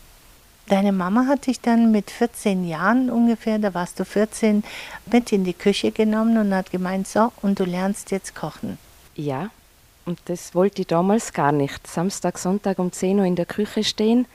Deine 0.68 0.92
Mama 0.92 1.28
hat 1.28 1.48
dich 1.48 1.62
dann 1.62 1.92
mit 1.92 2.12
14 2.12 2.68
Jahren 2.68 3.10
ungefähr, 3.10 3.60
da 3.60 3.74
warst 3.74 4.00
du 4.00 4.06
14, 4.06 4.64
mit 5.12 5.32
in 5.32 5.44
die 5.44 5.54
Küche 5.54 5.92
genommen 5.92 6.38
und 6.38 6.54
hat 6.54 6.72
gemeint, 6.72 7.08
so, 7.08 7.32
und 7.42 7.60
du 7.60 7.66
lernst 7.66 8.12
jetzt 8.12 8.36
kochen. 8.36 8.78
Ja, 9.16 9.50
und 10.06 10.20
das 10.26 10.56
wollte 10.56 10.82
ich 10.82 10.88
damals 10.88 11.34
gar 11.34 11.52
nicht. 11.52 11.86
Samstag, 11.88 12.38
Sonntag 12.38 12.80
um 12.80 12.92
10 12.92 13.20
Uhr 13.20 13.26
in 13.26 13.36
der 13.36 13.46
Küche 13.46 13.84
stehen. 13.84 14.26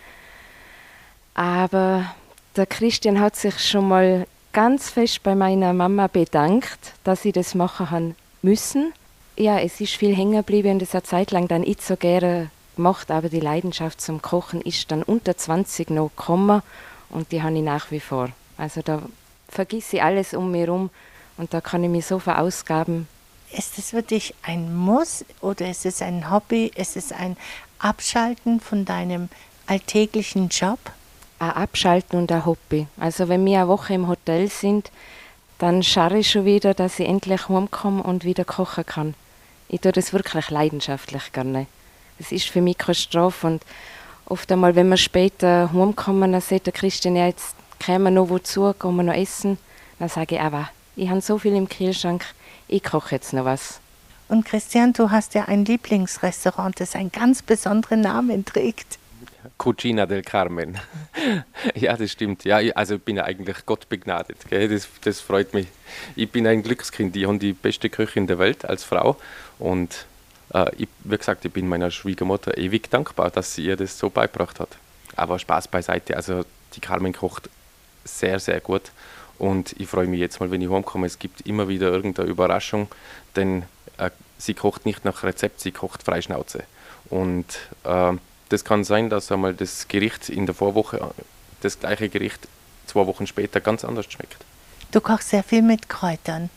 Aber 1.34 2.14
der 2.56 2.66
Christian 2.66 3.20
hat 3.20 3.36
sich 3.36 3.58
schon 3.58 3.88
mal 3.88 4.26
ganz 4.52 4.88
fest 4.90 5.22
bei 5.22 5.34
meiner 5.34 5.72
Mama 5.72 6.06
bedankt, 6.06 6.94
dass 7.04 7.22
sie 7.22 7.32
das 7.32 7.54
machen 7.54 7.90
haben 7.90 8.14
müssen. 8.40 8.92
Ja, 9.36 9.58
es 9.58 9.80
ist 9.80 9.96
viel 9.96 10.16
hängen 10.16 10.36
geblieben 10.36 10.72
und 10.72 10.82
es 10.82 10.94
hat 10.94 11.06
Zeit 11.06 11.30
lang 11.30 11.46
dann 11.46 11.60
nicht 11.60 11.82
so 11.82 11.96
gerne 11.96 12.50
gemacht, 12.76 13.10
aber 13.10 13.28
die 13.28 13.40
Leidenschaft 13.40 14.00
zum 14.00 14.22
Kochen 14.22 14.62
ist 14.62 14.90
dann 14.90 15.02
unter 15.02 15.36
20 15.36 15.90
noch 15.90 16.10
gekommen 16.16 16.62
und 17.10 17.32
die 17.32 17.42
habe 17.42 17.54
ich 17.54 17.62
nach 17.62 17.90
wie 17.90 18.00
vor. 18.00 18.30
Also 18.56 18.80
da 18.80 19.02
vergesse 19.48 19.96
ich 19.96 20.02
alles 20.02 20.32
um 20.32 20.50
mich 20.50 20.62
herum 20.62 20.88
und 21.36 21.52
da 21.52 21.60
kann 21.60 21.84
ich 21.84 21.90
mich 21.90 22.06
so 22.06 22.18
verausgaben. 22.18 23.08
Ist 23.52 23.78
es 23.78 23.92
wirklich 23.92 24.34
ein 24.42 24.74
Muss 24.74 25.24
oder 25.40 25.68
ist 25.70 25.86
es 25.86 26.02
ein 26.02 26.30
Hobby? 26.30 26.70
Ist 26.74 26.96
es 26.96 27.12
ein 27.12 27.36
Abschalten 27.78 28.60
von 28.60 28.84
deinem 28.84 29.28
alltäglichen 29.66 30.48
Job? 30.48 30.78
Ein 31.38 31.50
Abschalten 31.50 32.18
und 32.18 32.32
ein 32.32 32.44
Hobby. 32.44 32.86
Also 32.98 33.28
wenn 33.28 33.44
wir 33.44 33.60
eine 33.60 33.68
Woche 33.68 33.94
im 33.94 34.08
Hotel 34.08 34.48
sind, 34.48 34.90
dann 35.58 35.82
schaue 35.82 36.18
ich 36.18 36.30
schon 36.30 36.44
wieder, 36.44 36.74
dass 36.74 36.98
ich 36.98 37.08
endlich 37.08 37.48
heimkomme 37.48 38.02
und 38.02 38.24
wieder 38.24 38.44
kochen 38.44 38.84
kann. 38.84 39.14
Ich 39.68 39.80
tue 39.80 39.92
das 39.92 40.12
wirklich 40.12 40.50
leidenschaftlich 40.50 41.32
gerne. 41.32 41.66
Es 42.18 42.32
ist 42.32 42.48
für 42.48 42.60
mich 42.60 42.78
keine 42.78 42.94
Strafe. 42.94 43.46
Und 43.46 43.62
oft 44.26 44.50
einmal, 44.50 44.74
wenn 44.74 44.88
wir 44.88 44.96
später 44.96 45.70
heimkommen, 45.72 46.32
dann 46.32 46.40
sagt 46.40 46.66
der 46.66 46.72
Christian, 46.72 47.16
ja, 47.16 47.26
jetzt 47.26 47.54
kämen 47.78 48.04
wir 48.04 48.10
noch 48.10 48.28
wozu, 48.28 48.74
gehen 48.78 48.96
wir 48.96 49.02
noch 49.02 49.14
essen. 49.14 49.58
Dann 49.98 50.08
sage 50.08 50.36
ich, 50.36 50.40
aber 50.40 50.68
ich 50.94 51.08
habe 51.08 51.20
so 51.20 51.38
viel 51.38 51.54
im 51.54 51.68
Kühlschrank, 51.68 52.24
ich 52.68 52.82
koche 52.82 53.14
jetzt 53.14 53.32
noch 53.32 53.44
was. 53.44 53.80
Und 54.28 54.44
Christian, 54.44 54.92
du 54.92 55.10
hast 55.10 55.34
ja 55.34 55.44
ein 55.44 55.64
Lieblingsrestaurant, 55.64 56.80
das 56.80 56.96
einen 56.96 57.12
ganz 57.12 57.42
besonderen 57.42 58.00
Namen 58.00 58.44
trägt. 58.44 58.98
Cucina 59.58 60.06
del 60.06 60.22
Carmen. 60.22 60.78
ja, 61.74 61.96
das 61.96 62.10
stimmt. 62.10 62.44
Ja, 62.44 62.58
also 62.74 62.96
ich 62.96 63.02
bin 63.02 63.16
ja 63.16 63.24
eigentlich 63.24 63.64
Gott 63.64 63.88
begnadet. 63.88 64.38
Gell? 64.48 64.68
Das, 64.68 64.88
das 65.02 65.20
freut 65.20 65.54
mich. 65.54 65.68
Ich 66.16 66.30
bin 66.30 66.46
ein 66.46 66.62
Glückskind. 66.62 67.14
Ich 67.16 67.26
habe 67.26 67.38
die 67.38 67.52
beste 67.52 67.88
Köchin 67.88 68.26
der 68.26 68.38
Welt 68.38 68.64
als 68.64 68.84
Frau. 68.84 69.16
Und 69.58 70.06
äh, 70.52 70.70
ich, 70.76 70.88
wie 71.04 71.16
gesagt, 71.16 71.44
ich 71.44 71.52
bin 71.52 71.68
meiner 71.68 71.90
Schwiegermutter 71.90 72.58
ewig 72.58 72.90
dankbar, 72.90 73.30
dass 73.30 73.54
sie 73.54 73.64
ihr 73.64 73.76
das 73.76 73.98
so 73.98 74.10
beigebracht 74.10 74.60
hat. 74.60 74.70
Aber 75.14 75.38
Spaß 75.38 75.68
beiseite. 75.68 76.16
Also 76.16 76.44
die 76.74 76.80
Carmen 76.80 77.12
kocht 77.12 77.48
sehr, 78.04 78.38
sehr 78.38 78.60
gut. 78.60 78.90
Und 79.38 79.74
ich 79.78 79.88
freue 79.88 80.06
mich 80.06 80.20
jetzt 80.20 80.40
mal, 80.40 80.50
wenn 80.50 80.62
ich 80.62 80.70
heimkomme. 80.70 81.06
Es 81.06 81.18
gibt 81.18 81.42
immer 81.42 81.68
wieder 81.68 81.88
irgendeine 81.88 82.28
Überraschung, 82.28 82.88
denn 83.34 83.64
äh, 83.98 84.10
sie 84.38 84.54
kocht 84.54 84.86
nicht 84.86 85.04
nach 85.04 85.22
Rezept, 85.22 85.60
sie 85.60 85.72
kocht 85.72 86.02
Freischnauze. 86.02 86.64
Und 87.10 87.46
äh, 87.84 88.12
das 88.48 88.64
kann 88.64 88.84
sein, 88.84 89.10
dass 89.10 89.30
einmal 89.32 89.54
das 89.54 89.88
Gericht 89.88 90.28
in 90.28 90.46
der 90.46 90.54
Vorwoche, 90.54 91.10
das 91.60 91.80
gleiche 91.80 92.08
Gericht 92.08 92.48
zwei 92.86 93.06
Wochen 93.06 93.26
später 93.26 93.60
ganz 93.60 93.84
anders 93.84 94.06
schmeckt. 94.10 94.44
Du 94.92 95.00
kochst 95.00 95.30
sehr 95.30 95.42
viel 95.42 95.62
mit 95.62 95.88
Kräutern. 95.88 96.48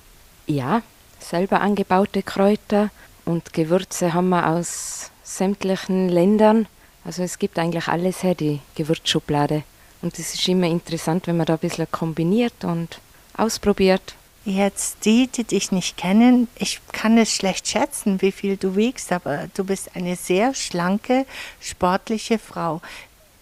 Ja, 0.46 0.82
selber 1.20 1.62
angebaute 1.62 2.24
Kräuter 2.24 2.90
und 3.26 3.54
Gewürze 3.54 4.14
haben 4.14 4.30
wir 4.30 4.48
aus 4.48 5.12
sämtlichen 5.24 6.10
Ländern. 6.10 6.68
Also 7.04 7.24
es 7.24 7.40
gibt 7.40 7.60
eigentlich 7.60 7.88
alles 7.88 8.24
her, 8.24 8.36
die 8.36 8.60
Gewürzschublade. 8.76 9.64
Und 10.02 10.18
es 10.18 10.34
ist 10.34 10.48
immer 10.48 10.68
interessant, 10.68 11.28
wenn 11.28 11.38
man 11.38 11.46
da 11.46 11.54
ein 11.54 11.60
bisschen 11.60 11.92
kombiniert 11.92 12.64
und 12.64 13.00
ausprobiert. 13.36 14.16
Jetzt 14.46 15.06
die, 15.06 15.28
die 15.28 15.44
dich 15.44 15.72
nicht 15.72 15.98
kennen, 15.98 16.48
ich 16.58 16.80
kann 16.94 17.18
es 17.18 17.36
schlecht 17.36 17.68
schätzen, 17.68 18.22
wie 18.22 18.32
viel 18.32 18.56
du 18.56 18.76
wiegst, 18.76 19.12
aber 19.12 19.48
du 19.54 19.66
bist 19.66 19.96
eine 19.96 20.16
sehr 20.16 20.54
schlanke, 20.54 21.26
sportliche 21.60 22.40
Frau. 22.40 22.82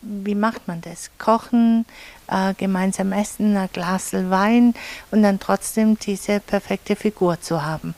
Wie 0.02 0.36
macht 0.36 0.68
man 0.68 0.82
das? 0.82 1.12
Kochen, 1.20 1.86
äh, 2.28 2.54
gemeinsam 2.56 3.12
essen, 3.12 3.56
ein 3.56 3.70
Glas 3.72 4.14
Wein 4.14 4.74
und 5.12 5.24
dann 5.24 5.40
trotzdem 5.40 5.98
diese 6.00 6.40
perfekte 6.40 6.96
Figur 6.96 7.40
zu 7.40 7.64
haben. 7.64 7.94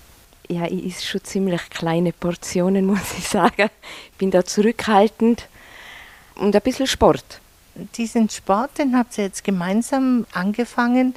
Ja, 0.49 0.65
ich 0.65 0.87
esse 0.87 1.05
schon 1.05 1.23
ziemlich 1.23 1.69
kleine 1.69 2.11
Portionen, 2.11 2.85
muss 2.87 3.17
ich 3.17 3.27
sagen. 3.27 3.69
Ich 4.11 4.17
bin 4.17 4.29
da 4.31 4.43
zurückhaltend 4.43 5.47
und 6.35 6.55
ein 6.55 6.61
bisschen 6.61 6.87
Sport. 6.87 7.39
Diesen 7.95 8.29
Sport, 8.29 8.77
den 8.77 8.97
habt 8.97 9.17
ihr 9.17 9.25
jetzt 9.25 9.43
gemeinsam 9.43 10.25
angefangen. 10.33 11.15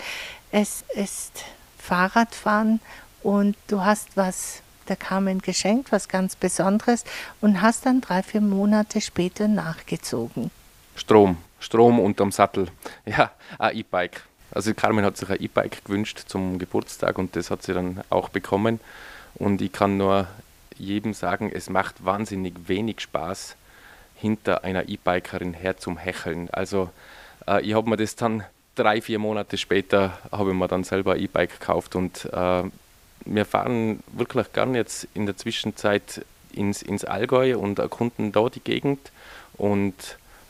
Es 0.51 0.85
ist 0.95 1.45
Fahrradfahren 1.79 2.81
und 3.23 3.57
du 3.69 3.85
hast 3.85 4.17
was 4.17 4.63
der 4.89 4.97
Carmen 4.97 5.41
geschenkt, 5.41 5.93
was 5.93 6.09
ganz 6.09 6.37
Besonderes 6.37 7.05
und 7.41 7.63
hast 7.63 7.87
dann 7.87 8.01
drei, 8.01 8.23
vier 8.23 8.41
Monate 8.41 9.01
später 9.01 9.49
nachgezogen. 9.49 10.51
Strom, 10.97 11.37
Strom 11.61 12.01
unterm 12.01 12.33
Sattel. 12.33 12.67
Ja, 13.07 13.31
ein 13.59 13.77
E-Bike. 13.77 14.23
Also 14.51 14.75
Carmen 14.75 15.05
hat 15.05 15.17
sich 15.17 15.31
ein 15.31 15.41
E-Bike 15.41 15.85
gewünscht 15.85 16.25
zum 16.27 16.59
Geburtstag 16.59 17.19
und 17.19 17.37
das 17.37 17.51
hat 17.51 17.63
sie 17.63 17.73
dann 17.73 18.03
auch 18.11 18.29
bekommen. 18.29 18.81
Und 19.35 19.63
ich 19.63 19.73
kann 19.73 19.97
nur 19.97 20.27
jedem 20.77 21.15
sagen, 21.15 21.51
es 21.53 21.71
macht 21.71 22.05
wahnsinnig 22.05 22.55
wenig 22.67 23.01
Spaß, 23.01 23.57
hinter 24.23 24.65
einer 24.65 24.89
E-Bikerin 24.89 25.53
her 25.53 25.77
zum 25.77 25.99
Hecheln. 25.99 26.49
Also 26.51 26.89
äh, 27.47 27.61
ich 27.63 27.75
habe 27.75 27.91
mir 27.91 27.97
das 27.97 28.17
dann 28.17 28.45
drei, 28.77 29.03
vier 29.03 29.19
Monate 29.19 29.59
später 29.59 30.17
habe 30.31 30.51
ich 30.51 30.57
mir 30.57 30.69
dann 30.69 30.85
selber 30.85 31.15
ein 31.15 31.21
E-Bike 31.21 31.59
gekauft 31.61 31.97
und 31.97 32.25
äh, 32.33 32.63
wir 33.25 33.45
fahren 33.45 34.01
wirklich 34.13 34.53
gern 34.53 34.75
jetzt 34.75 35.09
in 35.15 35.27
der 35.27 35.37
Zwischenzeit 35.37 36.25
ins, 36.53 36.83
ins 36.83 37.05
Allgäu 37.05 37.59
und 37.59 37.79
erkunden 37.79 38.33
da 38.33 38.49
die 38.49 38.61
Gegend 38.61 39.11
und 39.55 39.95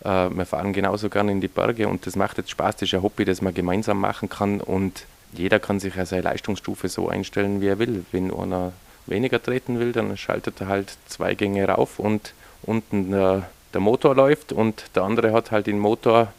äh, 0.04 0.28
wir 0.30 0.46
fahren 0.46 0.72
genauso 0.72 1.08
gern 1.08 1.28
in 1.28 1.40
die 1.40 1.48
Berge 1.48 1.88
und 1.88 2.06
das 2.06 2.14
macht 2.14 2.38
jetzt 2.38 2.50
Spaß, 2.50 2.76
das 2.76 2.82
ist 2.82 2.94
ein 2.94 3.02
Hobby, 3.02 3.24
das 3.24 3.40
man 3.40 3.54
gemeinsam 3.54 3.98
machen 3.98 4.28
kann 4.28 4.61
und 4.61 5.06
jeder 5.32 5.58
kann 5.58 5.80
sich 5.80 5.96
ja 5.96 6.04
seine 6.04 6.22
Leistungsstufe 6.22 6.88
so 6.88 7.08
einstellen, 7.08 7.62
wie 7.62 7.68
er 7.68 7.78
will. 7.78 8.04
Wenn 8.12 8.32
einer 8.32 8.72
weniger 9.06 9.42
treten 9.42 9.80
will, 9.80 9.92
dann 9.92 10.16
schaltet 10.18 10.61
er 10.61 10.68
halt 10.68 10.96
zwei 11.06 11.35
Gänge 11.35 11.66
rauf 11.66 11.98
und 11.98 12.35
unten 12.62 13.11
der, 13.11 13.48
der 13.72 13.80
Motor 13.80 14.14
läuft 14.14 14.52
und 14.52 14.85
der 14.94 15.02
andere 15.02 15.32
hat 15.32 15.50
halt 15.50 15.66
den 15.66 15.78
Motor 15.78 16.32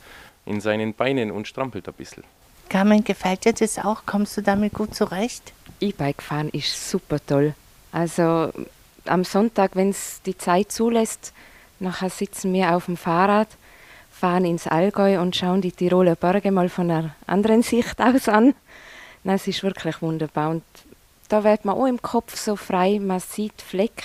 in 0.45 0.61
seinen 0.61 0.93
Beinen 0.93 1.31
und 1.31 1.47
strampelt 1.47 1.87
ein 1.87 1.93
bisschen. 1.93 2.23
Carmen, 2.69 3.03
gefällt 3.03 3.45
dir 3.45 3.53
das 3.53 3.77
auch? 3.77 4.05
Kommst 4.05 4.37
du 4.37 4.41
damit 4.41 4.73
gut 4.73 4.95
zurecht? 4.95 5.53
E-Bike 5.79 6.21
fahren 6.21 6.49
ist 6.49 6.89
super 6.89 7.17
toll. 7.25 7.53
Also 7.91 8.51
am 9.05 9.23
Sonntag, 9.23 9.75
wenn 9.75 9.89
es 9.89 10.21
die 10.25 10.37
Zeit 10.37 10.71
zulässt, 10.71 11.33
nachher 11.79 12.09
sitzen 12.09 12.53
wir 12.53 12.75
auf 12.75 12.85
dem 12.85 12.97
Fahrrad, 12.97 13.49
fahren 14.11 14.45
ins 14.45 14.67
Allgäu 14.67 15.19
und 15.19 15.35
schauen 15.35 15.61
die 15.61 15.71
Tiroler 15.71 16.15
Berge 16.15 16.51
mal 16.51 16.69
von 16.69 16.89
einer 16.89 17.15
anderen 17.27 17.61
Sicht 17.63 17.99
aus 18.01 18.27
an. 18.27 18.55
es 19.23 19.47
ist 19.47 19.63
wirklich 19.63 20.01
wunderbar. 20.01 20.49
Und 20.49 20.63
da 21.29 21.43
wird 21.43 21.65
man 21.65 21.75
auch 21.75 21.87
im 21.87 22.01
Kopf 22.01 22.37
so 22.37 22.55
frei, 22.55 22.99
man 22.99 23.19
sieht 23.19 23.61
Fleck. 23.61 24.03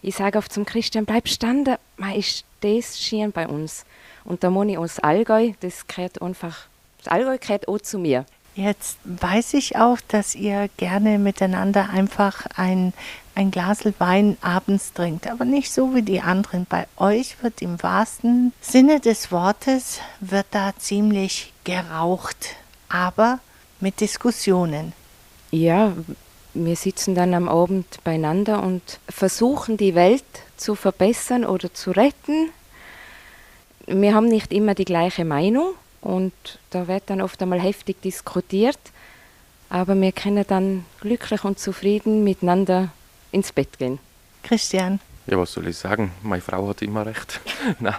Ich 0.00 0.16
sage 0.16 0.38
oft 0.38 0.52
zum 0.52 0.64
Christian, 0.64 1.04
bleib 1.04 1.28
standen, 1.28 1.76
man 1.96 2.14
ist 2.14 2.44
das 2.60 2.98
Schien 3.00 3.32
bei 3.32 3.46
uns. 3.46 3.84
Und 4.24 4.44
da 4.44 4.50
muss 4.50 4.66
ich 4.66 4.78
aus 4.78 4.98
Allgäu, 4.98 5.52
das 5.60 5.86
gehört 5.86 6.20
einfach, 6.20 6.66
das 6.98 7.08
Allgäu 7.08 7.38
gehört 7.38 7.68
auch 7.68 7.78
zu 7.78 7.98
mir. 7.98 8.26
Jetzt 8.54 8.98
weiß 9.04 9.54
ich 9.54 9.76
auch, 9.76 9.98
dass 10.08 10.34
ihr 10.34 10.68
gerne 10.78 11.18
miteinander 11.18 11.90
einfach 11.90 12.44
ein, 12.56 12.92
ein 13.36 13.52
Glas 13.52 13.84
Wein 13.98 14.36
abends 14.40 14.92
trinkt, 14.92 15.28
aber 15.28 15.44
nicht 15.44 15.72
so 15.72 15.94
wie 15.94 16.02
die 16.02 16.20
anderen. 16.20 16.66
Bei 16.68 16.88
euch 16.96 17.40
wird 17.40 17.62
im 17.62 17.80
wahrsten 17.82 18.52
Sinne 18.60 18.98
des 18.98 19.30
Wortes, 19.30 20.00
wird 20.18 20.46
da 20.50 20.72
ziemlich 20.76 21.52
geraucht, 21.62 22.56
aber 22.88 23.38
mit 23.78 24.00
Diskussionen. 24.00 24.92
Ja, 25.52 25.92
wir 26.64 26.76
sitzen 26.76 27.14
dann 27.14 27.34
am 27.34 27.48
Abend 27.48 27.86
beieinander 28.04 28.62
und 28.62 28.82
versuchen 29.08 29.76
die 29.76 29.94
Welt 29.94 30.24
zu 30.56 30.74
verbessern 30.74 31.44
oder 31.44 31.72
zu 31.72 31.90
retten 31.90 32.50
wir 33.90 34.14
haben 34.14 34.28
nicht 34.28 34.52
immer 34.52 34.74
die 34.74 34.84
gleiche 34.84 35.24
Meinung 35.24 35.74
und 36.00 36.32
da 36.70 36.88
wird 36.88 37.04
dann 37.06 37.20
oft 37.20 37.40
einmal 37.42 37.60
heftig 37.60 38.00
diskutiert. 38.02 38.78
aber 39.70 39.98
wir 40.00 40.12
können 40.12 40.44
dann 40.46 40.84
glücklich 41.00 41.44
und 41.44 41.58
zufrieden 41.58 42.24
miteinander 42.24 42.90
ins 43.32 43.52
Bett 43.52 43.78
gehen. 43.78 43.98
Christian. 44.42 45.00
Ja, 45.26 45.38
was 45.38 45.52
soll 45.52 45.68
ich 45.68 45.76
sagen? 45.76 46.12
Meine 46.22 46.40
Frau 46.40 46.68
hat 46.68 46.80
immer 46.80 47.04
recht. 47.04 47.40
Na, 47.80 47.98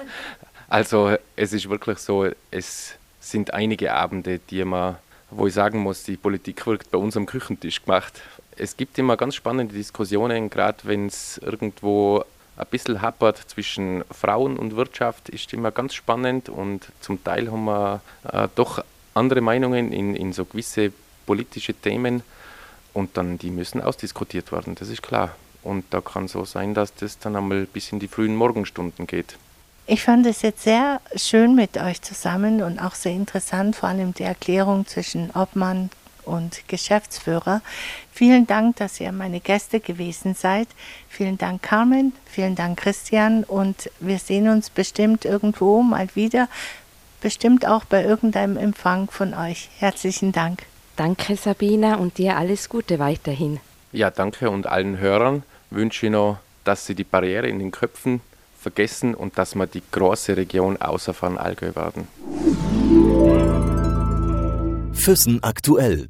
also 0.68 1.16
es 1.36 1.54
ist 1.54 1.70
wirklich 1.70 2.00
so, 2.00 2.28
es 2.50 2.96
sind 3.20 3.54
einige 3.54 3.94
Abende, 3.94 4.40
die 4.40 4.64
man, 4.64 4.98
wo 5.30 5.46
ich 5.46 5.54
sagen 5.54 5.80
muss, 5.80 6.04
die 6.04 6.18
Politik 6.18 6.66
wirkt 6.66 6.90
bei 6.90 6.98
uns 6.98 7.16
am 7.18 7.26
Küchentisch 7.26 7.84
gemacht. 7.84 8.22
Es 8.60 8.76
gibt 8.76 8.98
immer 8.98 9.16
ganz 9.16 9.36
spannende 9.36 9.74
Diskussionen, 9.74 10.50
gerade 10.50 10.80
wenn 10.84 11.08
es 11.08 11.38
irgendwo 11.38 12.24
ein 12.58 12.68
bisschen 12.70 13.02
happert 13.02 13.38
zwischen 13.48 14.04
Frauen 14.12 14.58
und 14.58 14.76
Wirtschaft, 14.76 15.30
ist 15.30 15.54
immer 15.54 15.72
ganz 15.72 15.94
spannend 15.94 16.50
und 16.50 16.88
zum 17.00 17.24
Teil 17.24 17.50
haben 17.50 17.64
wir 17.66 18.02
äh, 18.32 18.50
doch 18.56 18.84
andere 19.14 19.40
Meinungen 19.40 19.94
in, 19.94 20.14
in 20.14 20.34
so 20.34 20.44
gewisse 20.44 20.92
politische 21.26 21.74
Themen 21.74 22.22
und 22.94 23.16
dann 23.16 23.38
die 23.38 23.50
müssen 23.50 23.82
ausdiskutiert 23.82 24.52
werden, 24.52 24.76
das 24.76 24.90
ist 24.90 25.02
klar. 25.02 25.36
Und 25.64 25.86
da 25.92 26.02
kann 26.02 26.28
so 26.28 26.46
sein, 26.46 26.74
dass 26.74 26.94
das 26.96 27.20
dann 27.20 27.36
einmal 27.36 27.66
bis 27.66 27.92
in 27.92 28.00
die 28.00 28.08
frühen 28.08 28.36
Morgenstunden 28.36 29.08
geht. 29.08 29.38
Ich 29.88 30.04
fand 30.04 30.26
es 30.26 30.42
jetzt 30.42 30.64
sehr 30.64 31.02
schön 31.16 31.56
mit 31.56 31.78
euch 31.78 32.02
zusammen 32.02 32.62
und 32.62 32.80
auch 32.80 32.94
sehr 32.94 33.12
interessant, 33.12 33.76
vor 33.76 33.90
allem 33.90 34.14
die 34.14 34.24
Erklärung 34.24 34.86
zwischen 34.86 35.32
Obmann 35.32 35.90
und 36.30 36.68
Geschäftsführer. 36.68 37.62
Vielen 38.12 38.48
Dank, 38.48 38.78
dass 38.78 39.00
ihr 39.00 39.12
meine 39.12 39.40
Gäste 39.40 39.80
gewesen 39.80 40.36
seid. 40.36 40.68
Vielen 41.10 41.38
Dank, 41.38 41.64
Carmen. 41.64 42.14
Vielen 42.26 42.56
Dank, 42.56 42.80
Christian. 42.80 43.44
Und 43.44 43.90
wir 44.00 44.20
sehen 44.20 44.48
uns 44.48 44.70
bestimmt 44.70 45.26
irgendwo 45.26 45.82
mal 45.82 46.08
wieder. 46.16 46.48
Bestimmt 47.22 47.68
auch 47.68 47.84
bei 47.84 48.04
irgendeinem 48.04 48.56
Empfang 48.56 49.10
von 49.12 49.34
euch. 49.34 49.70
Herzlichen 49.80 50.32
Dank. 50.32 50.64
Danke, 50.96 51.36
Sabina, 51.36 51.96
und 51.96 52.18
dir 52.18 52.38
alles 52.38 52.70
Gute 52.70 53.00
weiterhin. 53.00 53.60
Ja, 53.92 54.12
danke 54.12 54.50
und 54.50 54.68
allen 54.68 55.00
Hörern 55.00 55.44
wünsche 55.70 56.06
ich 56.06 56.12
noch, 56.12 56.38
dass 56.64 56.86
sie 56.86 56.94
die 56.94 57.04
Barriere 57.04 57.48
in 57.48 57.60
den 57.60 57.72
Köpfen 57.72 58.22
vergessen 58.60 59.16
und 59.16 59.38
dass 59.38 59.56
wir 59.56 59.68
die 59.68 59.82
große 59.92 60.36
Region 60.38 60.78
außer 60.78 61.14
von 61.14 61.38
Allgäu 61.38 61.74
werden. 61.76 62.08
Füssen 64.94 65.42
aktuell. 65.42 66.10